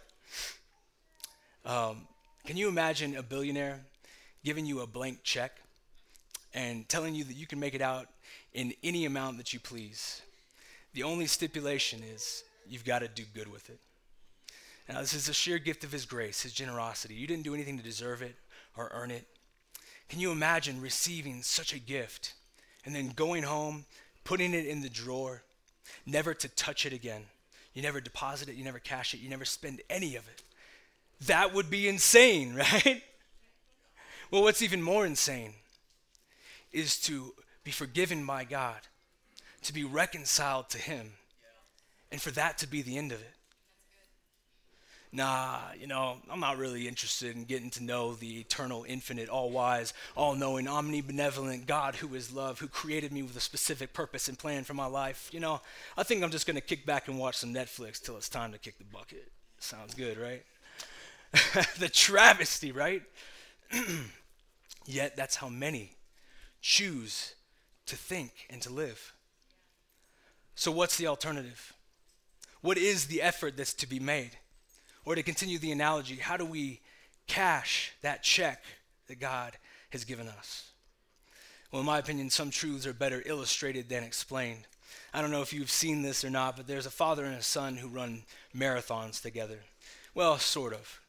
Um, 1.65 2.07
can 2.45 2.57
you 2.57 2.67
imagine 2.67 3.15
a 3.15 3.23
billionaire 3.23 3.79
giving 4.43 4.67
you 4.67 4.81
a 4.81 4.87
blank 4.87 5.23
check 5.23 5.57
and 6.53 6.87
telling 6.87 7.15
you 7.15 7.23
that 7.23 7.35
you 7.35 7.47
can 7.47 7.59
make 7.59 7.73
it 7.73 7.81
out 7.81 8.07
in 8.53 8.73
any 8.83 9.05
amount 9.05 9.37
that 9.37 9.51
you 9.51 9.59
please? 9.59 10.21
The 10.93 11.01
only 11.01 11.25
stipulation 11.25 12.01
is 12.03 12.43
you've 12.69 12.85
got 12.85 12.99
to 12.99 13.07
do 13.07 13.23
good 13.33 13.51
with 13.51 13.69
it. 13.71 13.79
Now, 14.87 15.01
this 15.01 15.15
is 15.15 15.27
a 15.27 15.33
sheer 15.33 15.57
gift 15.57 15.83
of 15.83 15.91
His 15.91 16.05
grace, 16.05 16.43
His 16.43 16.53
generosity. 16.53 17.15
You 17.15 17.25
didn't 17.25 17.43
do 17.43 17.55
anything 17.55 17.77
to 17.77 17.83
deserve 17.83 18.21
it 18.21 18.35
or 18.77 18.91
earn 18.93 19.09
it. 19.09 19.25
Can 20.07 20.19
you 20.19 20.31
imagine 20.31 20.79
receiving 20.79 21.41
such 21.41 21.73
a 21.73 21.79
gift 21.79 22.35
and 22.85 22.95
then 22.95 23.09
going 23.09 23.41
home, 23.41 23.85
putting 24.23 24.53
it 24.53 24.67
in 24.67 24.81
the 24.83 24.89
drawer, 24.89 25.41
never 26.05 26.35
to 26.35 26.47
touch 26.47 26.85
it 26.85 26.93
again? 26.93 27.23
You 27.73 27.81
never 27.81 27.99
deposit 27.99 28.49
it, 28.49 28.55
you 28.55 28.63
never 28.63 28.77
cash 28.77 29.15
it, 29.15 29.19
you 29.19 29.29
never 29.29 29.45
spend 29.45 29.81
any 29.89 30.15
of 30.15 30.27
it. 30.27 30.43
That 31.21 31.53
would 31.53 31.69
be 31.69 31.87
insane, 31.87 32.55
right? 32.73 33.01
Well, 34.31 34.43
what's 34.43 34.61
even 34.61 34.81
more 34.81 35.05
insane 35.05 35.53
is 36.71 36.99
to 37.01 37.33
be 37.63 37.71
forgiven 37.71 38.25
by 38.25 38.43
God, 38.43 38.81
to 39.63 39.73
be 39.73 39.83
reconciled 39.83 40.69
to 40.69 40.77
Him, 40.77 41.13
and 42.11 42.21
for 42.21 42.31
that 42.31 42.57
to 42.59 42.67
be 42.67 42.81
the 42.81 42.97
end 42.97 43.11
of 43.11 43.21
it 43.21 43.35
nah, 45.15 45.59
you 45.79 45.87
know, 45.87 46.17
I'm 46.29 46.39
not 46.39 46.57
really 46.57 46.87
interested 46.87 47.35
in 47.35 47.45
getting 47.45 47.69
to 47.71 47.83
know 47.83 48.13
the 48.13 48.39
eternal, 48.39 48.85
infinite, 48.87 49.29
all 49.29 49.49
wise, 49.49 49.93
all 50.15 50.35
knowing, 50.35 50.65
omnibenevolent 50.65 51.65
God 51.65 51.95
who 51.95 52.13
is 52.15 52.33
love, 52.33 52.59
who 52.59 52.67
created 52.67 53.11
me 53.11 53.23
with 53.23 53.35
a 53.35 53.41
specific 53.41 53.93
purpose 53.93 54.27
and 54.27 54.37
plan 54.37 54.63
for 54.63 54.73
my 54.73 54.85
life. 54.85 55.29
You 55.31 55.39
know, 55.39 55.61
I 55.97 56.03
think 56.03 56.23
I'm 56.23 56.31
just 56.31 56.45
going 56.45 56.55
to 56.55 56.61
kick 56.61 56.85
back 56.85 57.07
and 57.07 57.17
watch 57.17 57.37
some 57.37 57.53
Netflix 57.53 58.01
till 58.01 58.17
it's 58.17 58.29
time 58.29 58.51
to 58.51 58.57
kick 58.57 58.77
the 58.77 58.83
bucket. 58.83 59.31
Sounds 59.59 59.95
good, 59.95 60.17
right? 60.17 60.43
the 61.79 61.89
travesty, 61.89 62.71
right? 62.71 63.01
Yet 64.85 65.15
that's 65.15 65.35
how 65.35 65.49
many 65.49 65.91
choose 66.61 67.35
to 67.85 67.95
think 67.95 68.31
and 68.49 68.61
to 68.61 68.71
live. 68.71 69.13
So, 70.55 70.71
what's 70.71 70.97
the 70.97 71.07
alternative? 71.07 71.73
What 72.61 72.77
is 72.77 73.05
the 73.05 73.21
effort 73.21 73.57
that's 73.57 73.73
to 73.75 73.87
be 73.87 73.99
made? 73.99 74.31
Or 75.05 75.13
to 75.13 75.21
continue 75.21 75.59
the 75.59 75.71
analogy, 75.71 76.15
how 76.15 76.37
do 76.37 76.45
we 76.45 76.81
cash 77.27 77.93
that 78.01 78.23
check 78.23 78.63
that 79.07 79.19
God 79.19 79.53
has 79.91 80.03
given 80.03 80.27
us? 80.27 80.71
Well, 81.71 81.81
in 81.81 81.85
my 81.85 81.99
opinion, 81.99 82.29
some 82.29 82.49
truths 82.49 82.87
are 82.87 82.93
better 82.93 83.21
illustrated 83.25 83.89
than 83.89 84.03
explained. 84.03 84.65
I 85.13 85.21
don't 85.21 85.31
know 85.31 85.41
if 85.41 85.53
you've 85.53 85.69
seen 85.69 86.01
this 86.01 86.23
or 86.23 86.29
not, 86.29 86.57
but 86.57 86.67
there's 86.67 86.85
a 86.85 86.91
father 86.91 87.25
and 87.25 87.35
a 87.35 87.43
son 87.43 87.75
who 87.75 87.87
run 87.87 88.23
marathons 88.55 89.21
together. 89.21 89.59
Well, 90.13 90.37
sort 90.37 90.73
of. 90.73 91.01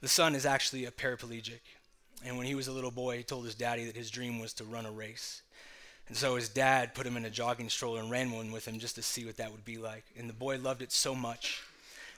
The 0.00 0.08
son 0.08 0.34
is 0.34 0.46
actually 0.46 0.84
a 0.84 0.90
paraplegic. 0.90 1.60
And 2.24 2.36
when 2.36 2.46
he 2.46 2.54
was 2.54 2.68
a 2.68 2.72
little 2.72 2.90
boy, 2.90 3.18
he 3.18 3.22
told 3.22 3.44
his 3.44 3.54
daddy 3.54 3.84
that 3.86 3.96
his 3.96 4.10
dream 4.10 4.38
was 4.38 4.52
to 4.54 4.64
run 4.64 4.86
a 4.86 4.90
race. 4.90 5.42
And 6.08 6.16
so 6.16 6.36
his 6.36 6.48
dad 6.48 6.94
put 6.94 7.06
him 7.06 7.16
in 7.16 7.24
a 7.24 7.30
jogging 7.30 7.68
stroller 7.68 8.00
and 8.00 8.10
ran 8.10 8.30
one 8.30 8.52
with 8.52 8.66
him 8.66 8.78
just 8.78 8.94
to 8.94 9.02
see 9.02 9.24
what 9.24 9.36
that 9.38 9.50
would 9.50 9.64
be 9.64 9.78
like. 9.78 10.04
And 10.16 10.28
the 10.28 10.34
boy 10.34 10.58
loved 10.58 10.82
it 10.82 10.92
so 10.92 11.14
much 11.14 11.62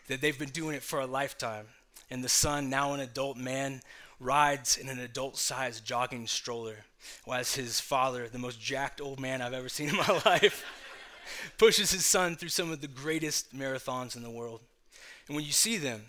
that 0.08 0.20
they've 0.20 0.38
been 0.38 0.50
doing 0.50 0.74
it 0.76 0.82
for 0.82 1.00
a 1.00 1.06
lifetime. 1.06 1.66
And 2.10 2.22
the 2.22 2.28
son, 2.28 2.70
now 2.70 2.92
an 2.92 3.00
adult 3.00 3.36
man, 3.36 3.80
rides 4.20 4.76
in 4.76 4.88
an 4.88 4.98
adult 4.98 5.36
sized 5.36 5.84
jogging 5.84 6.26
stroller, 6.26 6.84
while 7.24 7.44
his 7.44 7.80
father, 7.80 8.28
the 8.28 8.38
most 8.38 8.60
jacked 8.60 9.00
old 9.00 9.20
man 9.20 9.40
I've 9.40 9.52
ever 9.52 9.68
seen 9.68 9.90
in 9.90 9.96
my 9.96 10.20
life, 10.26 10.64
pushes 11.56 11.90
his 11.90 12.04
son 12.04 12.36
through 12.36 12.48
some 12.48 12.70
of 12.72 12.80
the 12.80 12.88
greatest 12.88 13.56
marathons 13.56 14.16
in 14.16 14.22
the 14.22 14.30
world. 14.30 14.60
And 15.26 15.36
when 15.36 15.44
you 15.44 15.52
see 15.52 15.76
them, 15.76 16.06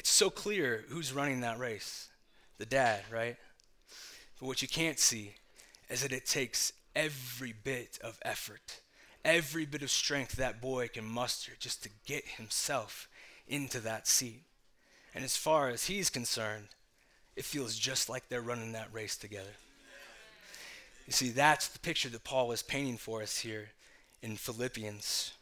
it's 0.00 0.08
so 0.08 0.30
clear 0.30 0.86
who's 0.88 1.12
running 1.12 1.42
that 1.42 1.58
race 1.58 2.08
the 2.56 2.64
dad, 2.64 3.02
right? 3.12 3.36
But 4.38 4.46
what 4.46 4.62
you 4.62 4.66
can't 4.66 4.98
see 4.98 5.34
is 5.90 6.00
that 6.00 6.10
it 6.10 6.24
takes 6.24 6.72
every 6.96 7.52
bit 7.52 7.98
of 8.02 8.18
effort, 8.22 8.80
every 9.26 9.66
bit 9.66 9.82
of 9.82 9.90
strength 9.90 10.36
that 10.36 10.58
boy 10.58 10.88
can 10.88 11.04
muster 11.04 11.52
just 11.58 11.82
to 11.82 11.90
get 12.06 12.24
himself 12.26 13.10
into 13.46 13.78
that 13.80 14.08
seat. 14.08 14.40
And 15.14 15.22
as 15.22 15.36
far 15.36 15.68
as 15.68 15.84
he's 15.84 16.08
concerned, 16.08 16.68
it 17.36 17.44
feels 17.44 17.76
just 17.76 18.08
like 18.08 18.30
they're 18.30 18.40
running 18.40 18.72
that 18.72 18.88
race 18.94 19.18
together. 19.18 19.52
You 21.06 21.12
see, 21.12 21.28
that's 21.28 21.68
the 21.68 21.78
picture 21.78 22.08
that 22.08 22.24
Paul 22.24 22.52
is 22.52 22.62
painting 22.62 22.96
for 22.96 23.20
us 23.20 23.36
here 23.36 23.68
in 24.22 24.36
Philippians. 24.36 25.34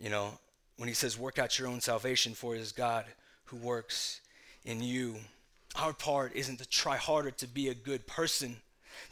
You 0.00 0.10
know, 0.10 0.38
when 0.76 0.86
he 0.86 0.94
says, 0.94 1.18
Work 1.18 1.40
out 1.40 1.58
your 1.58 1.66
own 1.66 1.80
salvation, 1.80 2.34
for 2.34 2.54
it 2.54 2.60
is 2.60 2.70
God 2.70 3.06
who 3.46 3.56
works 3.56 4.20
in 4.64 4.82
you. 4.82 5.16
Our 5.76 5.92
part 5.92 6.34
isn't 6.34 6.58
to 6.58 6.68
try 6.68 6.96
harder 6.96 7.30
to 7.32 7.46
be 7.46 7.68
a 7.68 7.74
good 7.74 8.06
person. 8.06 8.56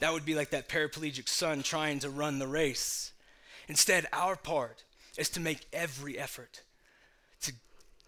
That 0.00 0.12
would 0.12 0.24
be 0.24 0.34
like 0.34 0.50
that 0.50 0.68
paraplegic 0.68 1.28
son 1.28 1.62
trying 1.62 1.98
to 2.00 2.10
run 2.10 2.38
the 2.38 2.46
race. 2.46 3.12
Instead, 3.68 4.06
our 4.12 4.36
part 4.36 4.84
is 5.16 5.28
to 5.30 5.40
make 5.40 5.66
every 5.72 6.18
effort 6.18 6.62
to 7.42 7.52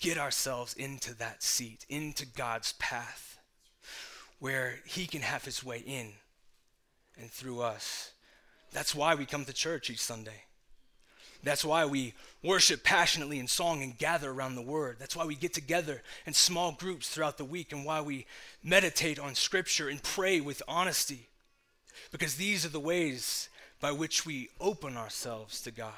get 0.01 0.19
ourselves 0.19 0.75
into 0.75 1.15
that 1.15 1.43
seat, 1.43 1.87
into 1.89 2.27
God's 2.27 2.73
path, 2.75 3.39
where 4.39 4.81
He 4.87 5.07
can 5.07 5.23
have 5.23 5.45
His 5.45 5.65
way 5.65 5.83
in 5.87 6.13
and 7.19 7.31
through 7.31 7.61
us. 7.61 8.13
That's 8.73 8.95
why 8.95 9.15
we 9.15 9.27
come 9.27 9.45
to 9.45 9.53
church 9.53 9.91
each 9.91 10.03
Sunday. 10.03 10.46
That's 11.47 11.65
why 11.65 11.85
we 11.87 12.13
worship 12.43 12.83
passionately 12.83 13.39
in 13.39 13.47
song 13.47 13.81
and 13.85 13.97
gather 13.97 14.33
around 14.33 14.57
the 14.57 14.63
Word. 14.63 14.97
That's 14.99 15.15
why 15.15 15.25
we 15.25 15.37
get 15.37 15.55
together 15.55 16.03
in 16.27 16.33
small 16.33 16.73
groups 16.73 17.09
throughout 17.09 17.39
the 17.39 17.45
week 17.45 17.71
and 17.71 17.85
why 17.85 18.01
we 18.01 18.27
meditate 18.65 19.21
on 19.21 19.37
Scripture 19.37 19.89
and 19.89 20.03
pray 20.03 20.41
with 20.41 20.61
honesty. 20.67 21.29
Because 22.11 22.35
these 22.35 22.67
are 22.67 22.71
the 22.71 22.81
ways 22.81 23.49
by 23.81 23.93
which 23.93 24.27
we 24.27 24.49
open 24.61 24.97
ourselves 24.97 25.61
to 25.63 25.71
God 25.71 25.93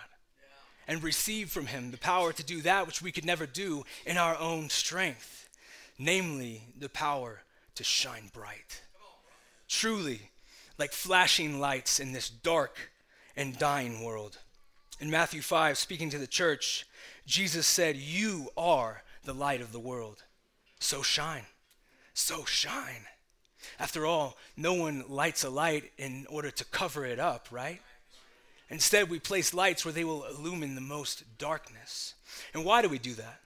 and 0.87 1.03
receive 1.03 1.49
from 1.49 1.65
him 1.65 1.93
the 1.93 1.97
power 1.97 2.31
to 2.35 2.45
do 2.45 2.61
that 2.61 2.87
which 2.87 3.01
we 3.01 3.11
could 3.11 3.25
never 3.25 3.47
do 3.47 3.85
in 4.05 4.19
our 4.19 4.37
own 4.37 4.69
strength, 4.69 5.49
namely 5.99 6.65
the 6.79 6.91
power 6.91 7.41
to 7.77 7.83
shine 7.83 8.31
bright. 8.35 8.83
Truly, 9.67 10.31
like 10.77 10.93
flashing 10.93 11.59
lights 11.59 12.01
in 12.01 12.13
this 12.13 12.29
dark 12.29 12.91
and 13.35 13.59
dying 13.59 14.05
world. 14.05 14.37
In 15.01 15.11
Matthew 15.11 15.43
5, 15.43 15.79
speaking 15.79 16.11
to 16.11 16.19
the 16.19 16.27
church, 16.27 16.85
Jesus 17.25 17.67
said, 17.67 17.97
You 17.97 18.49
are 18.57 19.05
the 19.25 19.33
light 19.33 19.61
of 19.61 19.71
the 19.71 19.79
world. 19.79 20.25
So 20.81 21.03
shine. 21.03 21.45
So 22.15 22.45
shine. 22.45 23.07
After 23.79 24.07
all, 24.07 24.37
no 24.57 24.75
one 24.75 25.05
lights 25.09 25.45
a 25.45 25.51
light 25.51 25.93
in 25.99 26.27
order 26.29 26.51
to 26.51 26.65
cover 26.65 27.05
it 27.05 27.21
up, 27.21 27.47
right? 27.53 27.81
Instead, 28.71 29.09
we 29.09 29.21
place 29.21 29.55
lights 29.55 29.85
where 29.85 29.95
they 29.95 30.05
will 30.05 30.25
illumine 30.25 30.75
the 30.75 30.81
most 30.81 31.23
darkness. 31.39 32.15
And 32.53 32.65
why 32.65 32.83
do 32.83 32.89
we 32.89 32.99
do 32.99 33.15
that? 33.15 33.41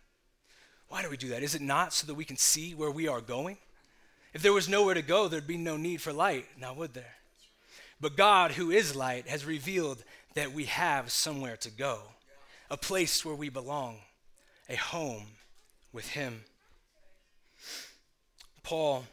Why 0.89 1.03
do 1.03 1.11
we 1.11 1.17
do 1.17 1.29
that? 1.29 1.43
Is 1.43 1.55
it 1.55 1.63
not 1.63 1.93
so 1.93 2.07
that 2.07 2.15
we 2.15 2.25
can 2.25 2.37
see 2.37 2.75
where 2.75 2.91
we 2.91 3.09
are 3.09 3.21
going? 3.21 3.59
If 4.33 4.43
there 4.43 4.53
was 4.53 4.69
nowhere 4.69 4.95
to 4.95 5.03
go, 5.03 5.29
there'd 5.29 5.47
be 5.47 5.59
no 5.59 5.77
need 5.77 6.01
for 6.01 6.13
light, 6.13 6.47
now 6.59 6.73
would 6.75 6.95
there? 6.95 7.17
But 8.01 8.17
God, 8.17 8.53
who 8.53 8.71
is 8.71 8.97
light, 8.97 9.29
has 9.29 9.45
revealed 9.45 10.03
that 10.35 10.53
we 10.53 10.65
have 10.65 11.11
somewhere 11.11 11.57
to 11.59 11.71
go, 11.71 12.01
a 12.71 12.77
place 12.77 13.25
where 13.25 13.35
we 13.35 13.49
belong, 13.49 13.99
a 14.69 14.77
home 14.77 15.27
with 15.93 16.09
Him. 16.09 16.45
Paul, 18.63 19.05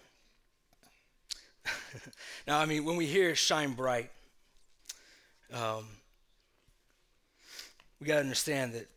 now, 2.48 2.60
I 2.60 2.66
mean, 2.66 2.86
when 2.86 2.96
we 2.96 3.06
hear 3.06 3.36
shine 3.36 3.74
bright, 3.74 4.12
um, 5.54 5.86
we 8.00 8.08
got 8.08 8.16
to 8.16 8.22
understand 8.22 8.74
that 8.74 8.88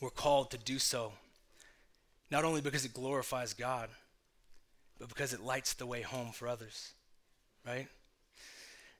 we're 0.00 0.10
called 0.10 0.50
to 0.52 0.58
do 0.58 0.78
so, 0.78 1.12
not 2.30 2.44
only 2.44 2.60
because 2.60 2.84
it 2.84 2.94
glorifies 2.94 3.54
God, 3.54 3.88
but 4.98 5.08
because 5.08 5.32
it 5.32 5.42
lights 5.42 5.74
the 5.74 5.86
way 5.86 6.02
home 6.02 6.30
for 6.30 6.46
others, 6.46 6.92
right? 7.66 7.88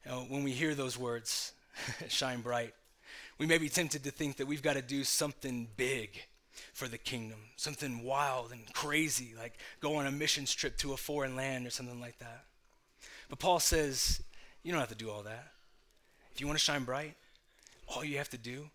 Now, 0.04 0.20
when 0.28 0.42
we 0.42 0.50
hear 0.50 0.74
those 0.74 0.98
words, 0.98 1.52
shine 2.08 2.40
bright, 2.40 2.74
we 3.38 3.46
may 3.46 3.58
be 3.58 3.68
tempted 3.68 4.04
to 4.04 4.10
think 4.10 4.36
that 4.36 4.46
we've 4.46 4.62
got 4.62 4.74
to 4.74 4.82
do 4.82 5.04
something 5.04 5.68
big 5.76 6.22
for 6.72 6.86
the 6.86 6.98
kingdom, 6.98 7.38
something 7.56 8.02
wild 8.02 8.52
and 8.52 8.72
crazy, 8.72 9.34
like 9.36 9.58
go 9.80 9.96
on 9.96 10.06
a 10.06 10.12
missions 10.12 10.54
trip 10.54 10.76
to 10.78 10.92
a 10.92 10.96
foreign 10.96 11.34
land 11.36 11.66
or 11.66 11.70
something 11.70 12.00
like 12.00 12.18
that. 12.18 12.44
But 13.28 13.38
Paul 13.38 13.60
says, 13.60 14.22
you 14.62 14.72
don't 14.72 14.80
have 14.80 14.90
to 14.90 14.94
do 14.94 15.10
all 15.10 15.22
that. 15.22 15.52
If 16.34 16.40
you 16.40 16.46
want 16.46 16.58
to 16.58 16.64
shine 16.64 16.84
bright, 16.84 17.14
all 17.88 18.04
you 18.04 18.18
have 18.18 18.30
to 18.30 18.38
do 18.38 18.70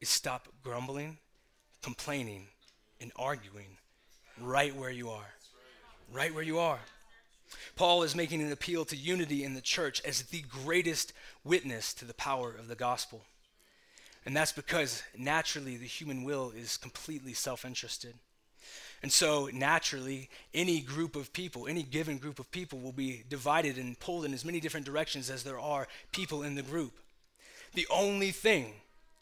is 0.00 0.08
stop 0.08 0.48
grumbling, 0.62 1.18
complaining, 1.82 2.46
and 3.00 3.12
arguing 3.16 3.76
right 4.40 4.74
where 4.74 4.90
you 4.90 5.10
are. 5.10 5.34
Right 6.12 6.34
where 6.34 6.42
you 6.42 6.58
are. 6.58 6.80
Paul 7.76 8.02
is 8.02 8.14
making 8.14 8.42
an 8.42 8.52
appeal 8.52 8.84
to 8.86 8.96
unity 8.96 9.44
in 9.44 9.54
the 9.54 9.60
church 9.60 10.02
as 10.04 10.22
the 10.22 10.42
greatest 10.42 11.12
witness 11.44 11.92
to 11.94 12.04
the 12.04 12.14
power 12.14 12.50
of 12.50 12.68
the 12.68 12.74
gospel. 12.74 13.22
And 14.24 14.36
that's 14.36 14.52
because 14.52 15.02
naturally 15.16 15.76
the 15.76 15.86
human 15.86 16.24
will 16.24 16.50
is 16.50 16.76
completely 16.76 17.32
self 17.32 17.64
interested. 17.64 18.14
And 19.02 19.10
so, 19.10 19.48
naturally, 19.52 20.28
any 20.52 20.80
group 20.80 21.16
of 21.16 21.32
people, 21.32 21.66
any 21.66 21.82
given 21.82 22.18
group 22.18 22.38
of 22.38 22.50
people, 22.50 22.78
will 22.80 22.92
be 22.92 23.24
divided 23.28 23.78
and 23.78 23.98
pulled 23.98 24.26
in 24.26 24.34
as 24.34 24.44
many 24.44 24.60
different 24.60 24.84
directions 24.84 25.30
as 25.30 25.42
there 25.42 25.58
are 25.58 25.88
people 26.12 26.42
in 26.42 26.54
the 26.54 26.62
group. 26.62 26.92
The 27.72 27.86
only 27.90 28.30
thing 28.30 28.74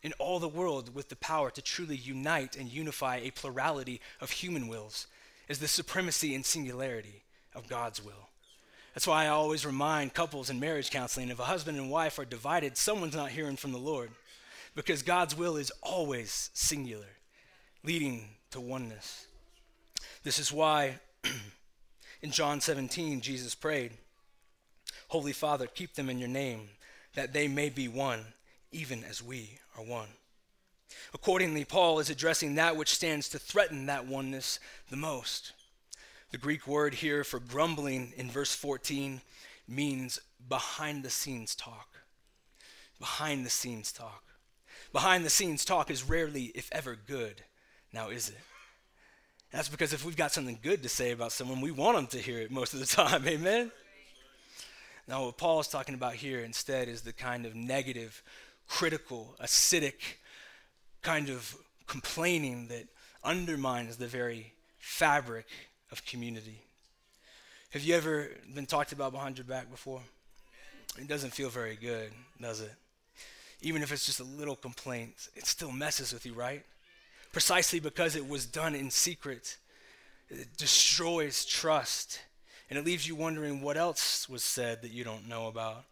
in 0.03 0.13
all 0.15 0.41
the 0.41 0.49
world 0.49 0.95
with 0.95 1.11
the 1.11 1.17
power 1.17 1.51
to 1.51 1.63
truly 1.63 1.97
unite 1.97 2.57
and 2.57 2.69
unify 2.69 3.19
a 3.19 3.31
plurality 3.31 4.01
of 4.21 4.31
human 4.33 4.67
wills 4.67 5.07
is 5.49 5.61
the 5.61 5.69
supremacy 5.69 6.35
and 6.35 6.45
singularity 6.45 7.23
of 7.55 7.69
God's 7.69 8.05
will. 8.05 8.29
That's 8.95 9.07
why 9.07 9.25
I 9.25 9.29
always 9.29 9.65
remind 9.65 10.15
couples 10.15 10.51
in 10.51 10.59
marriage 10.59 10.91
counseling 10.91 11.29
if 11.29 11.39
a 11.39 11.45
husband 11.45 11.79
and 11.79 11.91
wife 11.91 12.19
are 12.19 12.25
divided, 12.25 12.77
someone's 12.77 13.15
not 13.15 13.31
hearing 13.31 13.57
from 13.57 13.73
the 13.73 13.79
Lord 13.79 14.11
because 14.75 15.03
God's 15.03 15.37
will 15.37 15.57
is 15.57 15.73
always 15.83 16.51
singular, 16.53 17.17
leading 17.85 18.29
to 18.51 18.61
oneness. 18.61 19.27
This 20.23 20.39
is 20.39 20.53
why 20.53 21.01
in 22.23 22.31
John 22.31 22.61
17, 22.61 23.21
Jesus 23.21 23.55
prayed, 23.55 23.93
Holy 25.09 25.33
Father, 25.33 25.67
keep 25.67 25.95
them 25.95 26.11
in 26.11 26.19
your 26.19 26.29
name, 26.29 26.69
that 27.15 27.33
they 27.33 27.49
may 27.49 27.71
be 27.71 27.89
one, 27.89 28.25
even 28.71 29.03
as 29.05 29.23
we 29.23 29.59
are 29.77 29.85
one. 29.85 30.09
Accordingly, 31.15 31.65
Paul 31.65 31.99
is 31.99 32.11
addressing 32.11 32.55
that 32.55 32.77
which 32.77 32.95
stands 32.95 33.29
to 33.31 33.39
threaten 33.39 33.87
that 33.87 34.07
oneness 34.07 34.61
the 34.91 34.97
most. 34.97 35.53
The 36.31 36.39
Greek 36.39 36.67
word 36.67 36.95
here 36.95 37.25
for 37.25 37.41
grumbling 37.41 38.13
in 38.17 38.31
verse 38.31 38.55
14 38.55 39.23
means 39.67 40.19
behind 40.47 41.03
the 41.03 41.11
scenes 41.11 41.55
talk. 41.55 41.89
Behind 43.01 43.47
the 43.47 43.51
scenes 43.51 43.93
talk. 43.93 44.25
Behind 44.93 45.25
the 45.25 45.31
scenes 45.31 45.65
talk 45.65 45.91
is 45.91 46.05
rarely, 46.05 46.53
if 46.55 46.69
ever, 46.71 46.97
good. 46.97 47.43
Now, 47.93 48.11
is 48.11 48.29
it? 48.29 48.39
That's 49.53 49.69
because 49.71 49.95
if 49.95 50.05
we've 50.05 50.17
got 50.17 50.33
something 50.33 50.59
good 50.63 50.83
to 50.83 50.89
say 50.91 51.13
about 51.13 51.33
someone, 51.33 51.63
we 51.63 51.71
want 51.71 51.97
them 51.97 52.07
to 52.09 52.19
hear 52.19 52.41
it 52.41 52.51
most 52.51 52.75
of 52.75 52.81
the 52.81 52.87
time. 53.03 53.27
Amen? 53.27 53.71
Now, 55.07 55.25
what 55.25 55.39
Paul 55.39 55.61
is 55.61 55.69
talking 55.69 55.95
about 55.95 56.15
here 56.15 56.41
instead 56.41 56.89
is 56.89 57.01
the 57.01 57.15
kind 57.15 57.47
of 57.47 57.55
negative, 57.55 58.23
critical, 58.67 59.35
acidic 59.41 60.17
kind 61.01 61.31
of 61.31 61.57
complaining 61.87 62.69
that 62.69 62.87
undermines 63.25 63.97
the 63.97 64.07
very 64.07 64.53
fabric 64.79 65.47
of 65.91 66.05
community. 66.05 66.61
Have 67.71 67.83
you 67.83 67.95
ever 67.95 68.29
been 68.55 68.67
talked 68.67 68.93
about 68.93 69.13
behind 69.13 69.39
your 69.39 69.45
back 69.45 69.71
before? 69.71 70.01
It 70.99 71.07
doesn't 71.07 71.35
feel 71.35 71.51
very 71.51 71.77
good, 71.77 72.11
does 72.41 72.61
it? 72.61 72.73
Even 73.61 73.83
if 73.83 73.93
it's 73.93 74.07
just 74.07 74.21
a 74.21 74.25
little 74.25 74.57
complaint, 74.57 75.29
it 75.35 75.47
still 75.47 75.73
messes 75.73 76.13
with 76.13 76.25
you, 76.25 76.33
right? 76.33 76.65
Precisely 77.33 77.81
because 77.81 78.17
it 78.17 78.27
was 78.27 78.47
done 78.47 78.75
in 78.75 78.91
secret. 78.91 79.59
It 80.31 80.57
destroys 80.57 81.45
trust. 81.45 82.21
And 82.71 82.79
it 82.79 82.85
leaves 82.85 83.09
you 83.09 83.15
wondering 83.15 83.61
what 83.61 83.77
else 83.77 84.29
was 84.29 84.45
said 84.45 84.83
that 84.83 84.93
you 84.93 85.05
don't 85.05 85.29
know 85.29 85.49
about. 85.49 85.85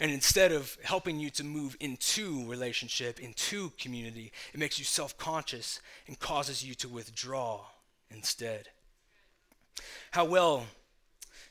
And 0.00 0.10
instead 0.10 0.52
of 0.52 0.76
helping 0.84 1.18
you 1.18 1.28
to 1.30 1.44
move 1.44 1.76
into 1.80 2.48
relationship, 2.48 3.18
into 3.18 3.70
community, 3.78 4.32
it 4.54 4.60
makes 4.60 4.78
you 4.78 4.84
self 4.84 5.18
conscious 5.18 5.80
and 6.06 6.18
causes 6.18 6.64
you 6.64 6.74
to 6.76 6.88
withdraw 6.88 7.62
instead. 8.10 8.68
How 10.10 10.24
well 10.24 10.66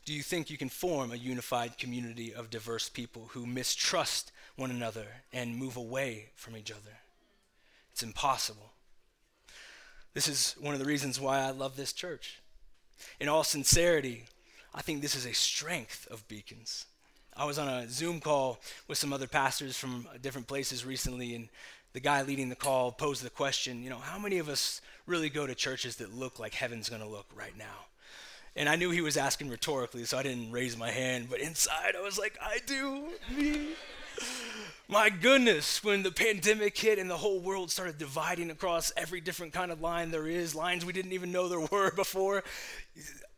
do 0.06 0.14
you 0.14 0.24
think 0.24 0.50
you 0.50 0.58
can 0.58 0.70
form 0.70 1.12
a 1.12 1.16
unified 1.16 1.78
community 1.78 2.34
of 2.34 2.50
diverse 2.50 2.90
people 2.90 3.30
who 3.34 3.46
mistrust 3.46 4.32
one 4.56 4.72
another 4.72 5.06
and 5.32 5.56
move 5.56 5.78
away 5.78 6.30
from 6.36 6.58
each 6.58 6.72
other? 6.72 6.98
It's 7.92 8.04
impossible. 8.04 8.72
This 10.14 10.28
is 10.28 10.56
one 10.60 10.74
of 10.74 10.80
the 10.80 10.86
reasons 10.86 11.20
why 11.20 11.40
I 11.40 11.52
love 11.52 11.76
this 11.76 11.94
church. 11.94 12.40
In 13.20 13.30
all 13.30 13.44
sincerity, 13.44 14.24
I 14.74 14.82
think 14.82 15.02
this 15.02 15.16
is 15.16 15.28
a 15.28 15.34
strength 15.34 16.08
of 16.10 16.28
Beacons. 16.28 16.86
I 17.36 17.46
was 17.46 17.60
on 17.60 17.68
a 17.68 17.88
Zoom 17.88 18.20
call 18.20 18.60
with 18.88 18.98
some 18.98 19.14
other 19.14 19.28
pastors 19.28 19.78
from 19.78 20.08
different 20.22 20.48
places 20.48 20.84
recently, 20.84 21.36
and 21.36 21.50
the 21.94 22.00
guy 22.00 22.24
leading 22.24 22.50
the 22.50 22.56
call 22.56 22.92
posed 22.92 23.24
the 23.24 23.30
question, 23.30 23.84
you 23.84 23.92
know, 23.92 24.00
how 24.00 24.18
many 24.18 24.40
of 24.40 24.50
us 24.50 24.82
really 25.06 25.30
go 25.30 25.46
to 25.46 25.54
churches 25.54 25.98
that 25.98 26.16
look 26.16 26.40
like 26.40 26.56
heaven's 26.56 26.90
going 26.90 27.02
to 27.04 27.08
look 27.08 27.28
right 27.36 27.56
now? 27.56 27.86
And 28.58 28.68
I 28.68 28.76
knew 28.76 28.90
he 28.90 29.02
was 29.02 29.18
asking 29.18 29.50
rhetorically, 29.50 30.04
so 30.06 30.18
I 30.18 30.24
didn't 30.24 30.52
raise 30.52 30.76
my 30.76 30.90
hand, 30.90 31.28
but 31.30 31.40
inside 31.40 31.96
I 31.96 32.02
was 32.02 32.18
like, 32.18 32.38
I 32.42 32.58
do, 32.66 33.10
me. 33.32 33.68
My 34.88 35.12
goodness, 35.12 35.84
when 35.84 36.02
the 36.02 36.12
pandemic 36.12 36.76
hit 36.76 36.98
and 36.98 37.08
the 37.08 37.18
whole 37.18 37.40
world 37.40 37.70
started 37.70 38.00
dividing 38.00 38.50
across 38.50 38.92
every 38.98 39.22
different 39.22 39.54
kind 39.54 39.72
of 39.72 39.80
line 39.80 40.10
there 40.10 40.28
is, 40.28 40.56
lines 40.56 40.84
we 40.84 40.92
didn't 40.92 41.14
even 41.14 41.32
know 41.32 41.48
there 41.48 41.60
were 41.72 41.92
before, 41.92 42.44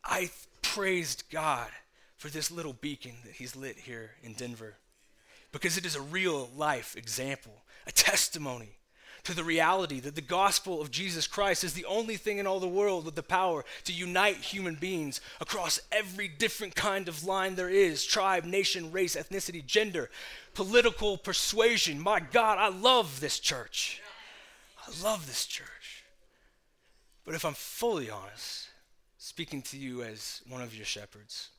I 0.02 0.30
praised 0.62 1.24
God 1.30 1.68
for 2.16 2.28
this 2.28 2.50
little 2.50 2.72
beacon 2.72 3.12
that 3.26 3.34
He's 3.34 3.54
lit 3.54 3.76
here 3.76 4.12
in 4.22 4.32
Denver 4.32 4.76
because 5.52 5.76
it 5.76 5.84
is 5.84 5.96
a 5.96 6.00
real 6.00 6.48
life 6.56 6.96
example, 6.96 7.64
a 7.86 7.92
testimony 7.92 8.79
to 9.30 9.36
the 9.36 9.44
reality 9.44 10.00
that 10.00 10.16
the 10.16 10.20
gospel 10.20 10.80
of 10.80 10.90
Jesus 10.90 11.28
Christ 11.28 11.62
is 11.62 11.72
the 11.72 11.84
only 11.84 12.16
thing 12.16 12.38
in 12.38 12.48
all 12.48 12.58
the 12.58 12.66
world 12.66 13.04
with 13.04 13.14
the 13.14 13.22
power 13.22 13.64
to 13.84 13.92
unite 13.92 14.38
human 14.38 14.74
beings 14.74 15.20
across 15.40 15.78
every 15.92 16.26
different 16.26 16.74
kind 16.74 17.06
of 17.06 17.22
line 17.22 17.54
there 17.54 17.68
is 17.68 18.04
tribe, 18.04 18.44
nation, 18.44 18.90
race, 18.90 19.14
ethnicity, 19.14 19.64
gender, 19.64 20.10
political 20.52 21.16
persuasion. 21.16 22.00
My 22.00 22.18
God, 22.18 22.58
I 22.58 22.70
love 22.70 23.20
this 23.20 23.38
church. 23.38 24.02
I 24.84 24.90
love 25.04 25.28
this 25.28 25.46
church. 25.46 26.02
But 27.24 27.36
if 27.36 27.44
I'm 27.44 27.54
fully 27.54 28.10
honest, 28.10 28.68
speaking 29.16 29.62
to 29.62 29.78
you 29.78 30.02
as 30.02 30.42
one 30.48 30.60
of 30.60 30.74
your 30.74 30.86
shepherds, 30.86 31.50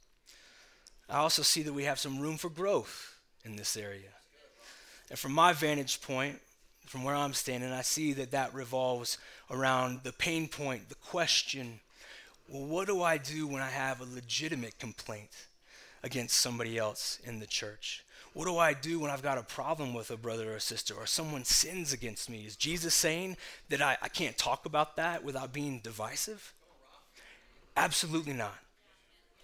I 1.07 1.19
also 1.19 1.41
see 1.41 1.61
that 1.61 1.71
we 1.71 1.85
have 1.85 1.99
some 1.99 2.19
room 2.19 2.35
for 2.35 2.49
growth 2.49 3.15
in 3.45 3.55
this 3.55 3.77
area. 3.77 4.11
And 5.09 5.17
from 5.17 5.31
my 5.31 5.53
vantage 5.53 6.01
point, 6.01 6.41
from 6.91 7.05
where 7.05 7.15
I'm 7.15 7.31
standing, 7.31 7.71
I 7.71 7.83
see 7.83 8.11
that 8.11 8.31
that 8.31 8.53
revolves 8.53 9.17
around 9.49 10.01
the 10.03 10.11
pain 10.11 10.49
point, 10.49 10.89
the 10.89 10.95
question 10.95 11.79
well, 12.49 12.65
what 12.65 12.85
do 12.85 13.01
I 13.01 13.17
do 13.17 13.47
when 13.47 13.61
I 13.61 13.69
have 13.69 14.01
a 14.01 14.13
legitimate 14.13 14.77
complaint 14.77 15.29
against 16.03 16.35
somebody 16.35 16.77
else 16.77 17.17
in 17.23 17.39
the 17.39 17.45
church? 17.45 18.03
What 18.33 18.43
do 18.43 18.57
I 18.57 18.73
do 18.73 18.99
when 18.99 19.09
I've 19.09 19.23
got 19.23 19.37
a 19.37 19.43
problem 19.43 19.93
with 19.93 20.11
a 20.11 20.17
brother 20.17 20.53
or 20.53 20.59
sister 20.59 20.93
or 20.93 21.05
someone 21.05 21.45
sins 21.45 21.93
against 21.93 22.29
me? 22.29 22.39
Is 22.45 22.57
Jesus 22.57 22.93
saying 22.93 23.37
that 23.69 23.81
I, 23.81 23.97
I 24.01 24.09
can't 24.09 24.37
talk 24.37 24.65
about 24.65 24.97
that 24.97 25.23
without 25.23 25.53
being 25.53 25.79
divisive? 25.81 26.53
Absolutely 27.77 28.33
not. 28.33 28.59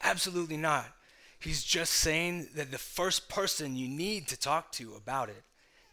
Absolutely 0.04 0.58
not. 0.58 0.88
He's 1.40 1.64
just 1.64 1.94
saying 1.94 2.50
that 2.56 2.72
the 2.72 2.78
first 2.78 3.30
person 3.30 3.78
you 3.78 3.88
need 3.88 4.28
to 4.28 4.38
talk 4.38 4.74
to 4.74 4.96
about 4.96 5.30
it 5.30 5.44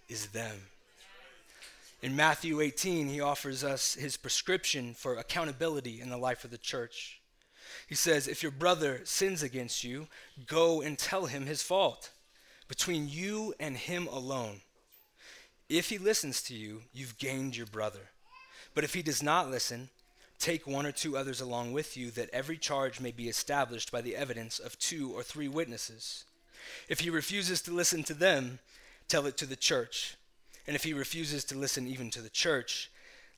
is 0.08 0.28
them. 0.28 0.56
In 2.04 2.14
Matthew 2.14 2.60
18, 2.60 3.08
he 3.08 3.22
offers 3.22 3.64
us 3.64 3.94
his 3.94 4.18
prescription 4.18 4.92
for 4.92 5.14
accountability 5.14 6.02
in 6.02 6.10
the 6.10 6.18
life 6.18 6.44
of 6.44 6.50
the 6.50 6.58
church. 6.58 7.22
He 7.86 7.94
says, 7.94 8.28
If 8.28 8.42
your 8.42 8.52
brother 8.52 9.00
sins 9.04 9.42
against 9.42 9.82
you, 9.82 10.08
go 10.46 10.82
and 10.82 10.98
tell 10.98 11.24
him 11.24 11.46
his 11.46 11.62
fault 11.62 12.10
between 12.68 13.08
you 13.08 13.54
and 13.58 13.74
him 13.74 14.06
alone. 14.08 14.60
If 15.70 15.88
he 15.88 15.96
listens 15.96 16.42
to 16.42 16.54
you, 16.54 16.82
you've 16.92 17.16
gained 17.16 17.56
your 17.56 17.64
brother. 17.64 18.10
But 18.74 18.84
if 18.84 18.92
he 18.92 19.00
does 19.00 19.22
not 19.22 19.50
listen, 19.50 19.88
take 20.38 20.66
one 20.66 20.84
or 20.84 20.92
two 20.92 21.16
others 21.16 21.40
along 21.40 21.72
with 21.72 21.96
you, 21.96 22.10
that 22.10 22.28
every 22.34 22.58
charge 22.58 23.00
may 23.00 23.12
be 23.12 23.30
established 23.30 23.90
by 23.90 24.02
the 24.02 24.14
evidence 24.14 24.58
of 24.58 24.78
two 24.78 25.10
or 25.14 25.22
three 25.22 25.48
witnesses. 25.48 26.26
If 26.86 27.00
he 27.00 27.08
refuses 27.08 27.62
to 27.62 27.72
listen 27.72 28.02
to 28.04 28.12
them, 28.12 28.58
tell 29.08 29.24
it 29.24 29.38
to 29.38 29.46
the 29.46 29.56
church. 29.56 30.18
And 30.66 30.74
if 30.74 30.84
he 30.84 30.94
refuses 30.94 31.44
to 31.44 31.58
listen 31.58 31.86
even 31.86 32.10
to 32.10 32.22
the 32.22 32.30
church, 32.30 32.90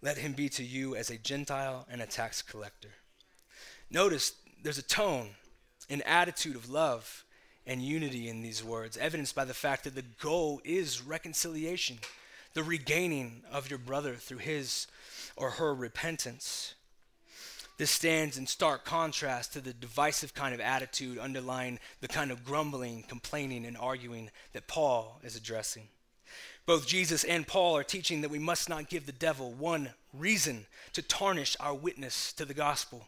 let 0.03 0.19
him 0.19 0.33
be 0.33 0.49
to 0.51 0.63
you 0.63 0.95
as 0.95 1.11
a 1.11 1.19
Gentile 1.19 1.87
and 1.91 2.01
a 2.01 2.07
tax 2.07 2.43
collector. 2.43 2.91
Notice 3.91 4.33
there's 4.63 4.79
a 4.79 4.83
tone, 4.83 5.31
an 5.89 6.03
attitude 6.03 6.57
of 6.57 6.71
love 6.71 7.25
and 7.67 7.83
unity 7.83 8.29
in 8.29 8.43
these 8.43 8.63
words, 8.63 8.97
evidenced 8.97 9.35
by 9.35 9.45
the 9.45 9.55
fact 9.55 9.85
that 9.85 9.95
the 9.95 10.05
goal 10.21 10.61
is 10.65 11.03
reconciliation, 11.03 11.99
the 12.55 12.63
regaining 12.63 13.43
of 13.51 13.69
your 13.69 13.79
brother 13.79 14.15
through 14.15 14.39
his 14.39 14.87
or 15.37 15.51
her 15.51 15.75
repentance. 15.75 16.75
This 17.79 17.91
stands 17.91 18.39
in 18.39 18.47
stark 18.47 18.85
contrast 18.85 19.53
to 19.53 19.61
the 19.61 19.75
divisive 19.75 20.33
kind 20.33 20.55
of 20.55 20.61
attitude 20.61 21.19
underlying 21.19 21.79
the 22.01 22.09
kind 22.09 22.31
of 22.31 22.45
grumbling, 22.45 23.03
complaining, 23.03 23.67
and 23.67 23.77
arguing 23.77 24.31
that 24.53 24.67
Paul 24.67 25.21
is 25.23 25.37
addressing. 25.37 25.89
Both 26.67 26.89
Jesus 26.89 27.23
and 27.23 27.47
Paul 27.47 27.77
are 27.77 27.85
teaching 27.85 28.21
that 28.21 28.31
we 28.31 28.41
must 28.41 28.69
not 28.69 28.91
give 28.91 29.07
the 29.07 29.13
devil 29.13 29.53
one 29.53 29.91
reason 30.13 30.67
to 30.93 31.03
tarnish 31.03 31.57
our 31.61 31.75
witness 31.75 32.33
to 32.35 32.45
the 32.45 32.55
gospel. 32.55 33.07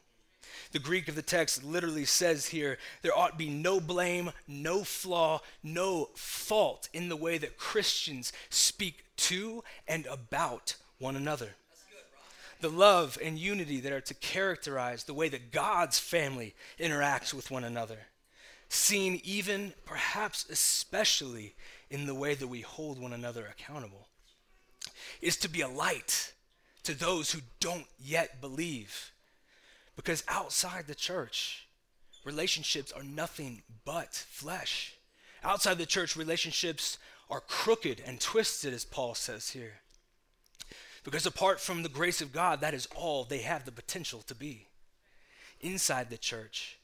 The 0.73 0.79
Greek 0.79 1.09
of 1.09 1.17
the 1.17 1.23
text 1.23 1.65
literally 1.65 2.05
says 2.05 2.47
here 2.47 2.79
there 3.03 3.17
ought 3.17 3.33
to 3.33 3.37
be 3.37 3.49
no 3.49 3.81
blame, 3.81 4.31
no 4.47 4.85
flaw, 4.85 5.41
no 5.63 6.11
fault 6.15 6.89
in 6.93 7.09
the 7.09 7.17
way 7.17 7.39
that 7.39 7.59
Christians 7.59 8.33
speak 8.49 9.05
to 9.17 9.65
and 9.89 10.07
about 10.07 10.77
one 10.99 11.17
another. 11.17 11.51
The 12.61 12.69
love 12.69 13.19
and 13.23 13.39
unity 13.39 13.81
that 13.81 13.93
are 13.93 14.01
to 14.03 14.15
characterize 14.15 15.05
the 15.05 15.15
way 15.15 15.29
that 15.29 15.53
God's 15.53 15.99
family 15.99 16.55
interacts 16.79 17.33
with 17.33 17.51
one 17.51 17.65
another, 17.65 17.99
seen 18.69 19.21
even, 19.25 19.73
perhaps 19.85 20.45
especially, 20.51 21.55
in 21.91 22.07
the 22.07 22.15
way 22.15 22.35
that 22.35 22.49
we 22.49 22.61
hold 22.61 22.99
one 22.99 23.13
another 23.13 23.47
accountable 23.47 24.09
is 25.21 25.37
to 25.39 25.49
be 25.49 25.61
a 25.61 25.69
light 25.69 26.33
to 26.85 26.95
those 26.95 27.33
who 27.33 27.41
don't 27.61 27.87
yet 27.99 28.41
believe. 28.41 29.13
Because 29.97 30.23
outside 30.29 30.87
the 30.87 30.95
church, 30.95 31.67
relationships 32.25 32.93
are 32.93 33.03
nothing 33.03 33.63
but 33.85 34.15
flesh. 34.15 34.95
Outside 35.43 35.79
the 35.79 35.87
church, 35.87 36.17
relationships 36.17 36.99
are 37.31 37.41
crooked 37.41 38.03
and 38.05 38.21
twisted, 38.21 38.73
as 38.73 38.85
Paul 38.85 39.15
says 39.15 39.51
here. 39.51 39.81
Because 41.05 41.27
apart 41.27 41.61
from 41.61 41.83
the 41.83 41.89
grace 41.89 42.21
of 42.21 42.33
God, 42.33 42.61
that 42.61 42.75
is 42.75 42.89
all 42.95 43.25
they 43.25 43.39
have 43.39 43.65
the 43.65 43.73
potential 43.73 44.21
to 44.23 44.35
be. 44.35 44.67
Inside 45.61 46.11
the 46.11 46.19
church, 46.19 46.79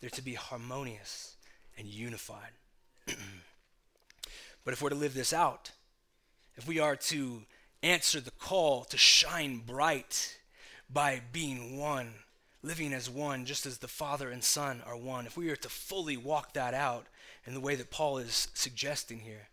they're 0.00 0.10
to 0.10 0.22
be 0.22 0.34
harmonious 0.34 1.36
and 1.76 1.86
unified. 1.86 2.52
But 4.64 4.72
if 4.72 4.82
we're 4.82 4.90
to 4.90 4.94
live 4.94 5.14
this 5.14 5.32
out, 5.32 5.72
if 6.56 6.66
we 6.66 6.78
are 6.78 6.96
to 6.96 7.42
answer 7.82 8.20
the 8.20 8.30
call 8.30 8.84
to 8.84 8.96
shine 8.96 9.62
bright 9.66 10.38
by 10.90 11.20
being 11.32 11.78
one, 11.78 12.14
living 12.62 12.92
as 12.92 13.10
one, 13.10 13.44
just 13.44 13.66
as 13.66 13.78
the 13.78 13.88
Father 13.88 14.30
and 14.30 14.42
Son 14.42 14.82
are 14.86 14.96
one, 14.96 15.26
if 15.26 15.36
we 15.36 15.50
are 15.50 15.56
to 15.56 15.68
fully 15.68 16.16
walk 16.16 16.54
that 16.54 16.72
out 16.72 17.06
in 17.46 17.52
the 17.52 17.60
way 17.60 17.74
that 17.74 17.90
Paul 17.90 18.18
is 18.18 18.48
suggesting 18.54 19.20
here, 19.20 19.48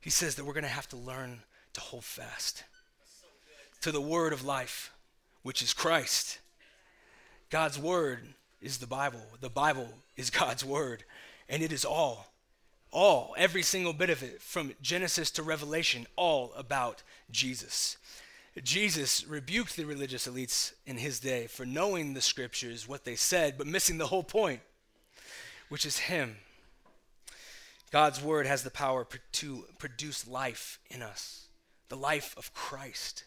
he 0.00 0.10
says 0.10 0.34
that 0.34 0.44
we're 0.44 0.52
going 0.52 0.64
to 0.64 0.68
have 0.68 0.88
to 0.90 0.96
learn 0.96 1.40
to 1.72 1.80
hold 1.80 2.04
fast 2.04 2.64
to 3.80 3.92
the 3.92 4.00
word 4.00 4.32
of 4.32 4.44
life, 4.44 4.92
which 5.42 5.62
is 5.62 5.72
Christ. 5.72 6.40
God's 7.50 7.78
word 7.78 8.34
is 8.60 8.78
the 8.78 8.86
Bible. 8.86 9.22
The 9.40 9.50
Bible 9.50 9.88
is 10.16 10.30
God's 10.42 10.64
word, 10.64 11.04
and 11.48 11.62
it 11.62 11.72
is 11.72 11.84
all 11.84 12.32
all, 12.96 13.34
every 13.36 13.62
single 13.62 13.92
bit 13.92 14.08
of 14.08 14.22
it, 14.22 14.40
from 14.40 14.72
Genesis 14.80 15.30
to 15.32 15.42
Revelation, 15.42 16.06
all 16.16 16.52
about 16.56 17.02
Jesus. 17.30 17.98
Jesus 18.64 19.26
rebuked 19.26 19.76
the 19.76 19.84
religious 19.84 20.26
elites 20.26 20.72
in 20.86 20.96
his 20.96 21.20
day 21.20 21.46
for 21.46 21.66
knowing 21.66 22.14
the 22.14 22.22
scriptures, 22.22 22.88
what 22.88 23.04
they 23.04 23.14
said, 23.14 23.58
but 23.58 23.66
missing 23.66 23.98
the 23.98 24.06
whole 24.06 24.22
point, 24.22 24.60
which 25.68 25.84
is 25.84 25.98
Him. 25.98 26.36
God's 27.92 28.22
word 28.22 28.46
has 28.46 28.62
the 28.62 28.70
power 28.70 29.06
to 29.32 29.64
produce 29.78 30.26
life 30.26 30.80
in 30.88 31.02
us, 31.02 31.48
the 31.90 31.98
life 31.98 32.34
of 32.38 32.54
Christ 32.54 33.24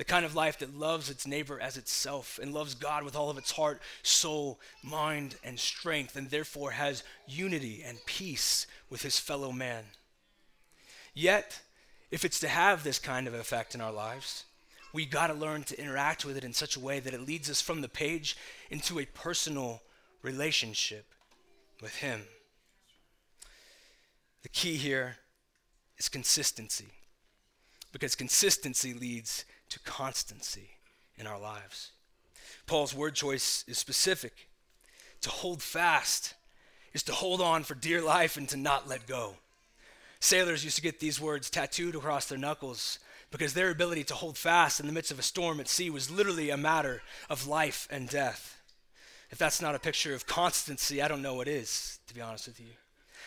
the 0.00 0.04
kind 0.04 0.24
of 0.24 0.34
life 0.34 0.58
that 0.60 0.74
loves 0.74 1.10
its 1.10 1.26
neighbor 1.26 1.60
as 1.60 1.76
itself 1.76 2.40
and 2.42 2.54
loves 2.54 2.74
God 2.74 3.04
with 3.04 3.14
all 3.14 3.28
of 3.28 3.36
its 3.36 3.50
heart, 3.50 3.82
soul, 4.02 4.58
mind, 4.82 5.34
and 5.44 5.60
strength, 5.60 6.16
and 6.16 6.30
therefore 6.30 6.70
has 6.70 7.02
unity 7.28 7.82
and 7.84 7.98
peace 8.06 8.66
with 8.88 9.02
his 9.02 9.18
fellow 9.18 9.52
man. 9.52 9.84
Yet, 11.12 11.60
if 12.10 12.24
it's 12.24 12.40
to 12.40 12.48
have 12.48 12.82
this 12.82 12.98
kind 12.98 13.26
of 13.26 13.34
effect 13.34 13.74
in 13.74 13.82
our 13.82 13.92
lives, 13.92 14.46
we 14.94 15.04
got 15.04 15.26
to 15.26 15.34
learn 15.34 15.64
to 15.64 15.78
interact 15.78 16.24
with 16.24 16.38
it 16.38 16.44
in 16.44 16.54
such 16.54 16.76
a 16.76 16.80
way 16.80 16.98
that 16.98 17.12
it 17.12 17.26
leads 17.26 17.50
us 17.50 17.60
from 17.60 17.82
the 17.82 17.86
page 17.86 18.38
into 18.70 19.00
a 19.00 19.04
personal 19.04 19.82
relationship 20.22 21.04
with 21.82 21.96
Him. 21.96 22.22
The 24.44 24.48
key 24.48 24.76
here 24.76 25.18
is 25.98 26.08
consistency, 26.08 26.86
because 27.92 28.14
consistency 28.14 28.94
leads 28.94 29.44
to 29.70 29.80
constancy 29.80 30.70
in 31.16 31.26
our 31.26 31.38
lives. 31.38 31.92
Paul's 32.66 32.94
word 32.94 33.14
choice 33.14 33.64
is 33.66 33.78
specific. 33.78 34.48
To 35.22 35.30
hold 35.30 35.62
fast 35.62 36.34
is 36.92 37.02
to 37.04 37.12
hold 37.12 37.40
on 37.40 37.62
for 37.62 37.74
dear 37.74 38.02
life 38.02 38.36
and 38.36 38.48
to 38.48 38.56
not 38.56 38.88
let 38.88 39.06
go. 39.06 39.34
Sailors 40.20 40.64
used 40.64 40.76
to 40.76 40.82
get 40.82 41.00
these 41.00 41.20
words 41.20 41.48
tattooed 41.48 41.94
across 41.94 42.26
their 42.26 42.38
knuckles 42.38 42.98
because 43.30 43.54
their 43.54 43.70
ability 43.70 44.04
to 44.04 44.14
hold 44.14 44.36
fast 44.36 44.80
in 44.80 44.86
the 44.86 44.92
midst 44.92 45.10
of 45.10 45.18
a 45.18 45.22
storm 45.22 45.60
at 45.60 45.68
sea 45.68 45.88
was 45.88 46.10
literally 46.10 46.50
a 46.50 46.56
matter 46.56 47.02
of 47.28 47.46
life 47.46 47.86
and 47.90 48.08
death. 48.08 48.60
If 49.30 49.38
that's 49.38 49.62
not 49.62 49.74
a 49.74 49.78
picture 49.78 50.14
of 50.14 50.26
constancy, 50.26 51.00
I 51.00 51.08
don't 51.08 51.22
know 51.22 51.34
what 51.34 51.48
is, 51.48 52.00
to 52.08 52.14
be 52.14 52.20
honest 52.20 52.48
with 52.48 52.60
you. 52.60 52.72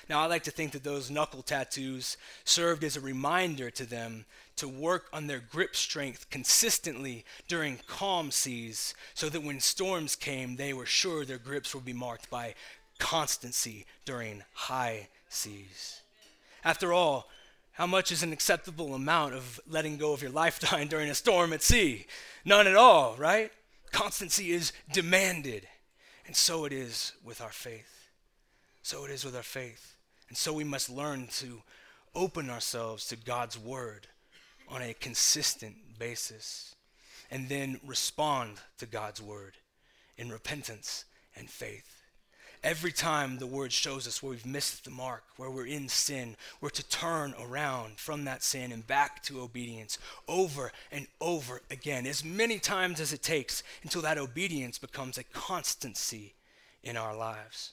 Now, 0.10 0.22
I 0.22 0.26
like 0.26 0.44
to 0.44 0.52
think 0.52 0.72
that 0.72 0.84
those 0.84 1.10
knuckle 1.10 1.42
tattoos 1.42 2.18
served 2.44 2.84
as 2.84 2.96
a 2.96 3.02
reminder 3.02 3.70
to 3.72 3.86
them 3.86 4.26
to 4.56 4.68
work 4.68 5.08
on 5.12 5.28
their 5.28 5.40
grip 5.40 5.76
strength 5.76 6.30
consistently 6.30 7.26
during 7.48 7.80
calm 7.88 8.32
seas 8.32 8.94
so 9.14 9.30
that 9.30 9.44
when 9.44 9.60
storms 9.60 10.16
came, 10.16 10.56
they 10.56 10.74
were 10.74 10.86
sure 10.86 11.26
their 11.26 11.38
grips 11.38 11.74
would 11.74 11.86
be 11.86 11.94
marked 11.94 12.30
by 12.30 12.54
constancy 13.00 13.86
during 14.06 14.44
high 14.54 15.08
seas. 15.30 16.02
After 16.64 16.94
all, 16.94 17.30
how 17.74 17.88
much 17.88 18.12
is 18.12 18.22
an 18.22 18.32
acceptable 18.32 18.94
amount 18.94 19.34
of 19.34 19.60
letting 19.68 19.98
go 19.98 20.14
of 20.14 20.22
your 20.22 20.32
lifetime 20.44 20.88
during 20.88 21.10
a 21.10 21.16
storm 21.16 21.54
at 21.54 21.64
sea? 21.64 22.06
None 22.46 22.68
at 22.68 22.76
all, 22.76 23.16
right? 23.18 23.52
Constancy 23.92 24.52
is 24.52 24.72
demanded. 24.92 25.68
And 26.26 26.36
so 26.36 26.66
it 26.66 26.74
is 26.74 27.14
with 27.24 27.42
our 27.42 27.52
faith. 27.52 28.03
So 28.84 29.06
it 29.06 29.12
is 29.12 29.24
with 29.24 29.36
our 29.36 29.44
faith. 29.44 29.96
And 30.28 30.38
so 30.38 30.52
we 30.54 30.66
must 30.66 30.90
learn 30.90 31.28
to 31.40 31.62
open 32.14 32.50
ourselves 32.50 33.08
to 33.08 33.16
God's 33.16 33.58
word 33.58 34.08
on 34.68 34.82
a 34.82 34.94
consistent 34.94 35.76
basis 35.98 36.76
and 37.32 37.48
then 37.48 37.80
respond 37.86 38.58
to 38.78 38.86
God's 38.86 39.22
word 39.22 39.54
in 40.18 40.30
repentance 40.30 41.06
and 41.36 41.50
faith. 41.50 42.02
Every 42.62 42.92
time 42.92 43.38
the 43.38 43.48
word 43.48 43.72
shows 43.72 44.08
us 44.08 44.22
where 44.22 44.32
we've 44.32 44.46
missed 44.46 44.84
the 44.84 44.92
mark, 44.92 45.24
where 45.38 45.50
we're 45.50 45.66
in 45.66 45.88
sin, 45.88 46.36
we're 46.60 46.70
to 46.70 46.88
turn 46.88 47.34
around 47.42 48.00
from 48.00 48.26
that 48.26 48.44
sin 48.44 48.72
and 48.72 48.86
back 48.86 49.24
to 49.24 49.42
obedience 49.42 49.98
over 50.28 50.72
and 50.92 51.08
over 51.22 51.62
again, 51.72 52.06
as 52.06 52.24
many 52.24 52.60
times 52.60 53.00
as 53.00 53.14
it 53.14 53.24
takes 53.24 53.64
until 53.82 54.02
that 54.02 54.18
obedience 54.18 54.78
becomes 54.78 55.18
a 55.18 55.24
constancy 55.24 56.34
in 56.84 56.98
our 56.98 57.16
lives. 57.16 57.72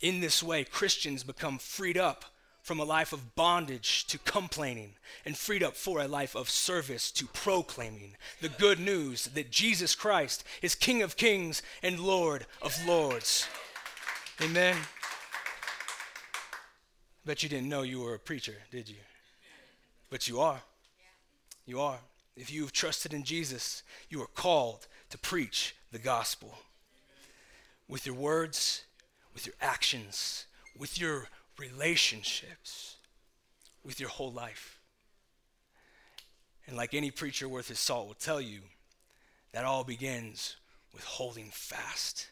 In 0.00 0.20
this 0.20 0.42
way, 0.42 0.64
Christians 0.64 1.24
become 1.24 1.58
freed 1.58 1.96
up 1.96 2.24
from 2.62 2.80
a 2.80 2.84
life 2.84 3.12
of 3.12 3.34
bondage 3.34 4.06
to 4.06 4.18
complaining 4.18 4.94
and 5.26 5.36
freed 5.36 5.62
up 5.62 5.76
for 5.76 6.00
a 6.00 6.08
life 6.08 6.34
of 6.34 6.48
service 6.48 7.10
to 7.12 7.26
proclaiming 7.26 8.16
the 8.40 8.48
good 8.48 8.80
news 8.80 9.26
that 9.26 9.50
Jesus 9.50 9.94
Christ 9.94 10.44
is 10.62 10.74
King 10.74 11.02
of 11.02 11.16
kings 11.16 11.62
and 11.82 12.00
Lord 12.00 12.46
of 12.62 12.74
lords. 12.86 13.46
Amen. 14.40 14.76
Bet 17.26 17.42
you 17.42 17.48
didn't 17.48 17.68
know 17.68 17.82
you 17.82 18.00
were 18.00 18.14
a 18.14 18.18
preacher, 18.18 18.56
did 18.70 18.88
you? 18.88 18.96
But 20.10 20.26
you 20.26 20.40
are. 20.40 20.62
You 21.66 21.80
are. 21.80 21.98
If 22.36 22.50
you've 22.50 22.72
trusted 22.72 23.12
in 23.12 23.24
Jesus, 23.24 23.82
you 24.08 24.22
are 24.22 24.26
called 24.26 24.86
to 25.10 25.18
preach 25.18 25.76
the 25.92 25.98
gospel 25.98 26.58
with 27.88 28.06
your 28.06 28.14
words, 28.14 28.84
with 29.34 29.46
your 29.46 29.56
actions, 29.60 30.46
with 30.78 30.98
your 30.98 31.28
relationships 31.58 32.96
with 33.84 34.00
your 34.00 34.08
whole 34.08 34.32
life. 34.32 34.80
And 36.66 36.76
like 36.76 36.94
any 36.94 37.10
preacher 37.10 37.48
worth 37.48 37.68
his 37.68 37.78
salt 37.78 38.06
will 38.06 38.14
tell 38.14 38.40
you, 38.40 38.60
that 39.52 39.64
all 39.64 39.84
begins 39.84 40.56
with 40.92 41.04
holding 41.04 41.50
fast 41.52 42.28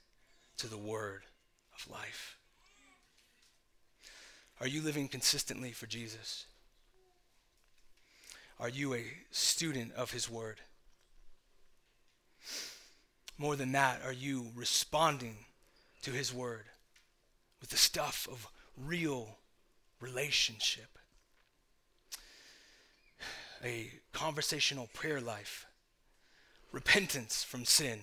to 0.56 0.66
the 0.66 0.78
word 0.78 1.22
of 1.76 1.90
life. 1.90 2.36
Are 4.60 4.66
you 4.66 4.80
living 4.80 5.08
consistently 5.08 5.72
for 5.72 5.86
Jesus? 5.86 6.46
Are 8.58 8.68
you 8.68 8.94
a 8.94 9.04
student 9.30 9.92
of 9.92 10.12
his 10.12 10.30
word? 10.30 10.60
More 13.38 13.56
than 13.56 13.72
that, 13.72 14.00
are 14.04 14.12
you 14.12 14.46
responding 14.54 15.36
to 16.02 16.12
his 16.12 16.32
word 16.32 16.64
with 17.62 17.70
the 17.70 17.76
stuff 17.78 18.28
of 18.30 18.48
real 18.76 19.38
relationship, 20.00 20.98
a 23.64 23.88
conversational 24.12 24.90
prayer 24.92 25.20
life, 25.20 25.64
repentance 26.72 27.44
from 27.44 27.64
sin, 27.64 28.00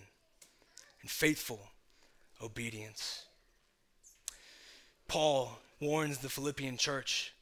and 1.02 1.12
faithful 1.12 1.67
obedience. 2.41 3.26
Paul 5.10 5.60
warns 5.82 6.19
the 6.19 6.30
Philippian 6.30 6.78
church 6.78 7.34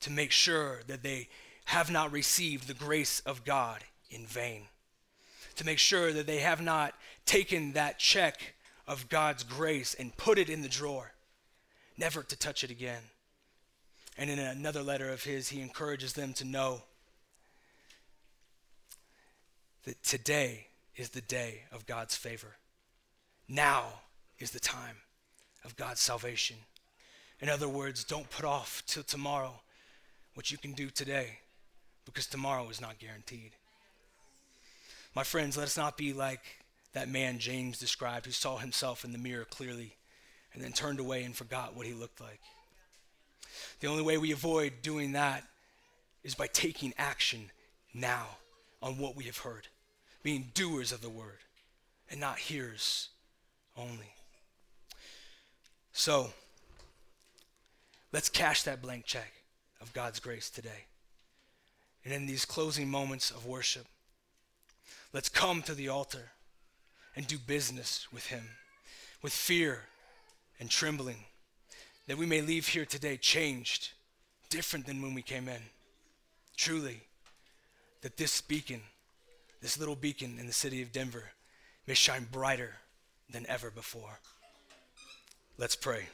to 0.00 0.10
make 0.10 0.32
sure 0.32 0.80
that 0.88 1.04
they 1.04 1.28
have 1.66 1.90
not 1.90 2.10
received 2.10 2.66
the 2.66 2.74
grace 2.74 3.20
of 3.20 3.44
God 3.44 3.84
in 4.10 4.26
vain, 4.26 4.62
to 5.54 5.64
make 5.64 5.78
sure 5.78 6.12
that 6.12 6.26
they 6.26 6.40
have 6.40 6.60
not 6.60 6.94
taken 7.26 7.72
that 7.72 8.00
check 8.00 8.54
of 8.88 9.08
God's 9.08 9.44
grace 9.44 9.94
and 9.94 10.16
put 10.16 10.36
it 10.36 10.50
in 10.50 10.62
the 10.62 10.68
drawer 10.68 11.13
never 11.96 12.22
to 12.22 12.36
touch 12.36 12.64
it 12.64 12.70
again. 12.70 13.02
And 14.16 14.30
in 14.30 14.38
another 14.38 14.82
letter 14.82 15.10
of 15.10 15.24
his, 15.24 15.48
he 15.48 15.60
encourages 15.60 16.12
them 16.12 16.32
to 16.34 16.44
know 16.44 16.82
that 19.84 20.02
today 20.02 20.68
is 20.96 21.10
the 21.10 21.20
day 21.20 21.62
of 21.72 21.86
God's 21.86 22.16
favor. 22.16 22.56
Now 23.48 23.84
is 24.38 24.52
the 24.52 24.60
time 24.60 24.96
of 25.64 25.76
God's 25.76 26.00
salvation. 26.00 26.56
In 27.40 27.48
other 27.48 27.68
words, 27.68 28.04
don't 28.04 28.30
put 28.30 28.44
off 28.44 28.82
till 28.86 29.02
tomorrow 29.02 29.60
what 30.34 30.50
you 30.50 30.58
can 30.58 30.72
do 30.72 30.90
today 30.90 31.38
because 32.04 32.26
tomorrow 32.26 32.68
is 32.68 32.80
not 32.80 32.98
guaranteed. 32.98 33.52
My 35.14 35.24
friends, 35.24 35.56
let 35.56 35.64
us 35.64 35.76
not 35.76 35.96
be 35.96 36.12
like 36.12 36.40
that 36.92 37.08
man 37.08 37.38
James 37.38 37.78
described 37.78 38.26
who 38.26 38.32
saw 38.32 38.58
himself 38.58 39.04
in 39.04 39.12
the 39.12 39.18
mirror 39.18 39.44
clearly 39.44 39.96
and 40.54 40.62
then 40.62 40.72
turned 40.72 41.00
away 41.00 41.24
and 41.24 41.34
forgot 41.34 41.76
what 41.76 41.86
he 41.86 41.92
looked 41.92 42.20
like. 42.20 42.40
The 43.80 43.88
only 43.88 44.02
way 44.02 44.18
we 44.18 44.32
avoid 44.32 44.74
doing 44.82 45.12
that 45.12 45.44
is 46.22 46.34
by 46.34 46.46
taking 46.46 46.94
action 46.96 47.50
now 47.92 48.26
on 48.82 48.98
what 48.98 49.16
we 49.16 49.24
have 49.24 49.38
heard, 49.38 49.68
being 50.22 50.50
doers 50.54 50.92
of 50.92 51.02
the 51.02 51.10
word 51.10 51.38
and 52.10 52.20
not 52.20 52.38
hearers 52.38 53.08
only. 53.76 54.14
So, 55.92 56.30
let's 58.12 58.28
cash 58.28 58.62
that 58.62 58.82
blank 58.82 59.04
check 59.04 59.32
of 59.80 59.92
God's 59.92 60.20
grace 60.20 60.50
today. 60.50 60.86
And 62.04 62.12
in 62.12 62.26
these 62.26 62.44
closing 62.44 62.88
moments 62.88 63.30
of 63.30 63.46
worship, 63.46 63.86
let's 65.12 65.28
come 65.28 65.62
to 65.62 65.74
the 65.74 65.88
altar 65.88 66.30
and 67.16 67.26
do 67.26 67.38
business 67.38 68.08
with 68.12 68.26
Him 68.26 68.44
with 69.22 69.32
fear 69.32 69.84
and 70.60 70.70
trembling, 70.70 71.24
that 72.06 72.18
we 72.18 72.26
may 72.26 72.40
leave 72.40 72.68
here 72.68 72.84
today 72.84 73.16
changed, 73.16 73.92
different 74.50 74.86
than 74.86 75.02
when 75.02 75.14
we 75.14 75.22
came 75.22 75.48
in. 75.48 75.60
Truly, 76.56 77.00
that 78.02 78.16
this 78.16 78.40
beacon, 78.40 78.80
this 79.60 79.78
little 79.78 79.96
beacon 79.96 80.36
in 80.38 80.46
the 80.46 80.52
city 80.52 80.82
of 80.82 80.92
Denver, 80.92 81.24
may 81.86 81.94
shine 81.94 82.26
brighter 82.30 82.74
than 83.30 83.46
ever 83.48 83.70
before. 83.70 84.20
Let's 85.58 85.76
pray. 85.76 86.06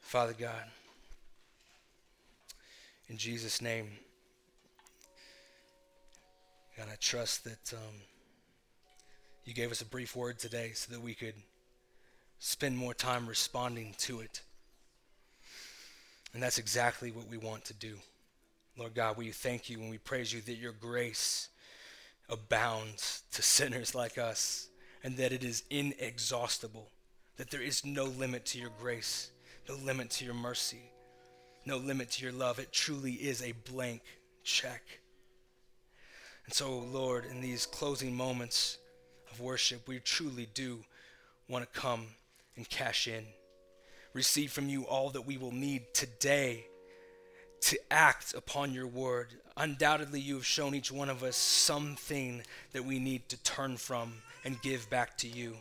Father 0.00 0.34
God, 0.38 0.64
in 3.08 3.16
Jesus' 3.16 3.60
name, 3.60 3.90
God, 6.76 6.86
I 6.90 6.96
trust 7.00 7.44
that. 7.44 7.72
Um, 7.74 7.94
you 9.48 9.54
gave 9.54 9.70
us 9.70 9.80
a 9.80 9.86
brief 9.86 10.14
word 10.14 10.38
today 10.38 10.72
so 10.74 10.92
that 10.92 11.00
we 11.00 11.14
could 11.14 11.32
spend 12.38 12.76
more 12.76 12.92
time 12.92 13.26
responding 13.26 13.94
to 13.96 14.20
it. 14.20 14.42
And 16.34 16.42
that's 16.42 16.58
exactly 16.58 17.10
what 17.10 17.30
we 17.30 17.38
want 17.38 17.64
to 17.64 17.72
do. 17.72 17.94
Lord 18.76 18.92
God, 18.92 19.16
we 19.16 19.30
thank 19.30 19.70
you 19.70 19.80
and 19.80 19.88
we 19.88 19.96
praise 19.96 20.34
you 20.34 20.42
that 20.42 20.58
your 20.58 20.72
grace 20.72 21.48
abounds 22.28 23.22
to 23.32 23.40
sinners 23.42 23.94
like 23.94 24.18
us 24.18 24.68
and 25.02 25.16
that 25.16 25.32
it 25.32 25.42
is 25.42 25.64
inexhaustible, 25.70 26.90
that 27.38 27.50
there 27.50 27.62
is 27.62 27.86
no 27.86 28.04
limit 28.04 28.44
to 28.44 28.58
your 28.58 28.72
grace, 28.78 29.30
no 29.66 29.76
limit 29.76 30.10
to 30.10 30.26
your 30.26 30.34
mercy, 30.34 30.90
no 31.64 31.78
limit 31.78 32.10
to 32.10 32.22
your 32.22 32.34
love. 32.34 32.58
It 32.58 32.70
truly 32.70 33.12
is 33.12 33.42
a 33.42 33.52
blank 33.72 34.02
check. 34.44 34.82
And 36.44 36.52
so, 36.52 36.80
Lord, 36.80 37.24
in 37.24 37.40
these 37.40 37.64
closing 37.64 38.14
moments, 38.14 38.76
worship, 39.40 39.86
we 39.88 39.98
truly 40.00 40.48
do 40.54 40.80
want 41.48 41.64
to 41.64 41.80
come 41.80 42.06
and 42.56 42.68
cash 42.68 43.08
in. 43.08 43.24
Receive 44.12 44.52
from 44.52 44.68
you 44.68 44.84
all 44.84 45.10
that 45.10 45.26
we 45.26 45.36
will 45.36 45.52
need 45.52 45.94
today 45.94 46.66
to 47.60 47.78
act 47.90 48.34
upon 48.34 48.72
your 48.72 48.86
word. 48.86 49.34
Undoubtedly, 49.56 50.20
you 50.20 50.36
have 50.36 50.46
shown 50.46 50.74
each 50.74 50.92
one 50.92 51.08
of 51.08 51.22
us 51.22 51.36
something 51.36 52.42
that 52.72 52.84
we 52.84 52.98
need 52.98 53.28
to 53.28 53.42
turn 53.42 53.76
from 53.76 54.14
and 54.44 54.60
give 54.62 54.88
back 54.90 55.16
to 55.18 55.28
you. 55.28 55.56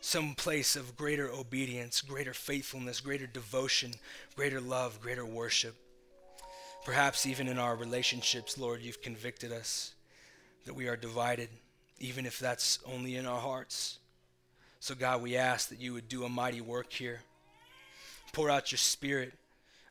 Some 0.00 0.34
place 0.34 0.74
of 0.74 0.96
greater 0.96 1.30
obedience, 1.30 2.00
greater 2.00 2.34
faithfulness, 2.34 3.00
greater 3.00 3.26
devotion, 3.26 3.92
greater 4.34 4.60
love, 4.60 5.00
greater 5.00 5.24
worship. 5.24 5.76
Perhaps 6.84 7.26
even 7.26 7.46
in 7.46 7.58
our 7.58 7.76
relationships, 7.76 8.58
Lord, 8.58 8.82
you've 8.82 9.00
convicted 9.00 9.52
us 9.52 9.94
that 10.64 10.74
we 10.74 10.88
are 10.88 10.96
divided 10.96 11.48
even 12.02 12.26
if 12.26 12.38
that's 12.38 12.80
only 12.84 13.16
in 13.16 13.26
our 13.26 13.40
hearts. 13.40 13.98
So, 14.80 14.94
God, 14.94 15.22
we 15.22 15.36
ask 15.36 15.68
that 15.68 15.80
you 15.80 15.92
would 15.92 16.08
do 16.08 16.24
a 16.24 16.28
mighty 16.28 16.60
work 16.60 16.92
here. 16.92 17.20
Pour 18.32 18.50
out 18.50 18.72
your 18.72 18.78
spirit 18.78 19.32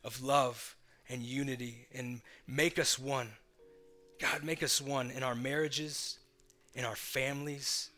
of 0.04 0.22
love 0.22 0.76
and 1.08 1.22
unity 1.22 1.86
and 1.94 2.20
make 2.46 2.78
us 2.78 2.98
one. 2.98 3.30
God, 4.20 4.44
make 4.44 4.62
us 4.62 4.80
one 4.80 5.10
in 5.10 5.22
our 5.22 5.34
marriages, 5.34 6.18
in 6.74 6.84
our 6.84 6.96
families, 6.96 7.88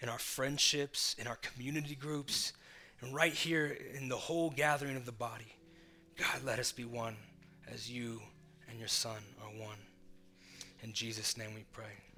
in 0.00 0.10
our 0.10 0.18
friendships, 0.18 1.16
in 1.18 1.26
our 1.26 1.36
community 1.36 1.94
groups, 1.94 2.52
and 3.00 3.14
right 3.14 3.32
here 3.32 3.78
in 3.94 4.08
the 4.08 4.16
whole 4.16 4.50
gathering 4.50 4.96
of 4.96 5.06
the 5.06 5.12
body. 5.12 5.56
God, 6.18 6.44
let 6.44 6.58
us 6.58 6.72
be 6.72 6.84
one 6.84 7.16
as 7.72 7.90
you 7.90 8.20
and 8.68 8.78
your 8.78 8.88
Son 8.88 9.22
are 9.42 9.60
one. 9.60 9.78
In 10.82 10.92
Jesus' 10.92 11.38
name 11.38 11.54
we 11.54 11.64
pray. 11.72 12.11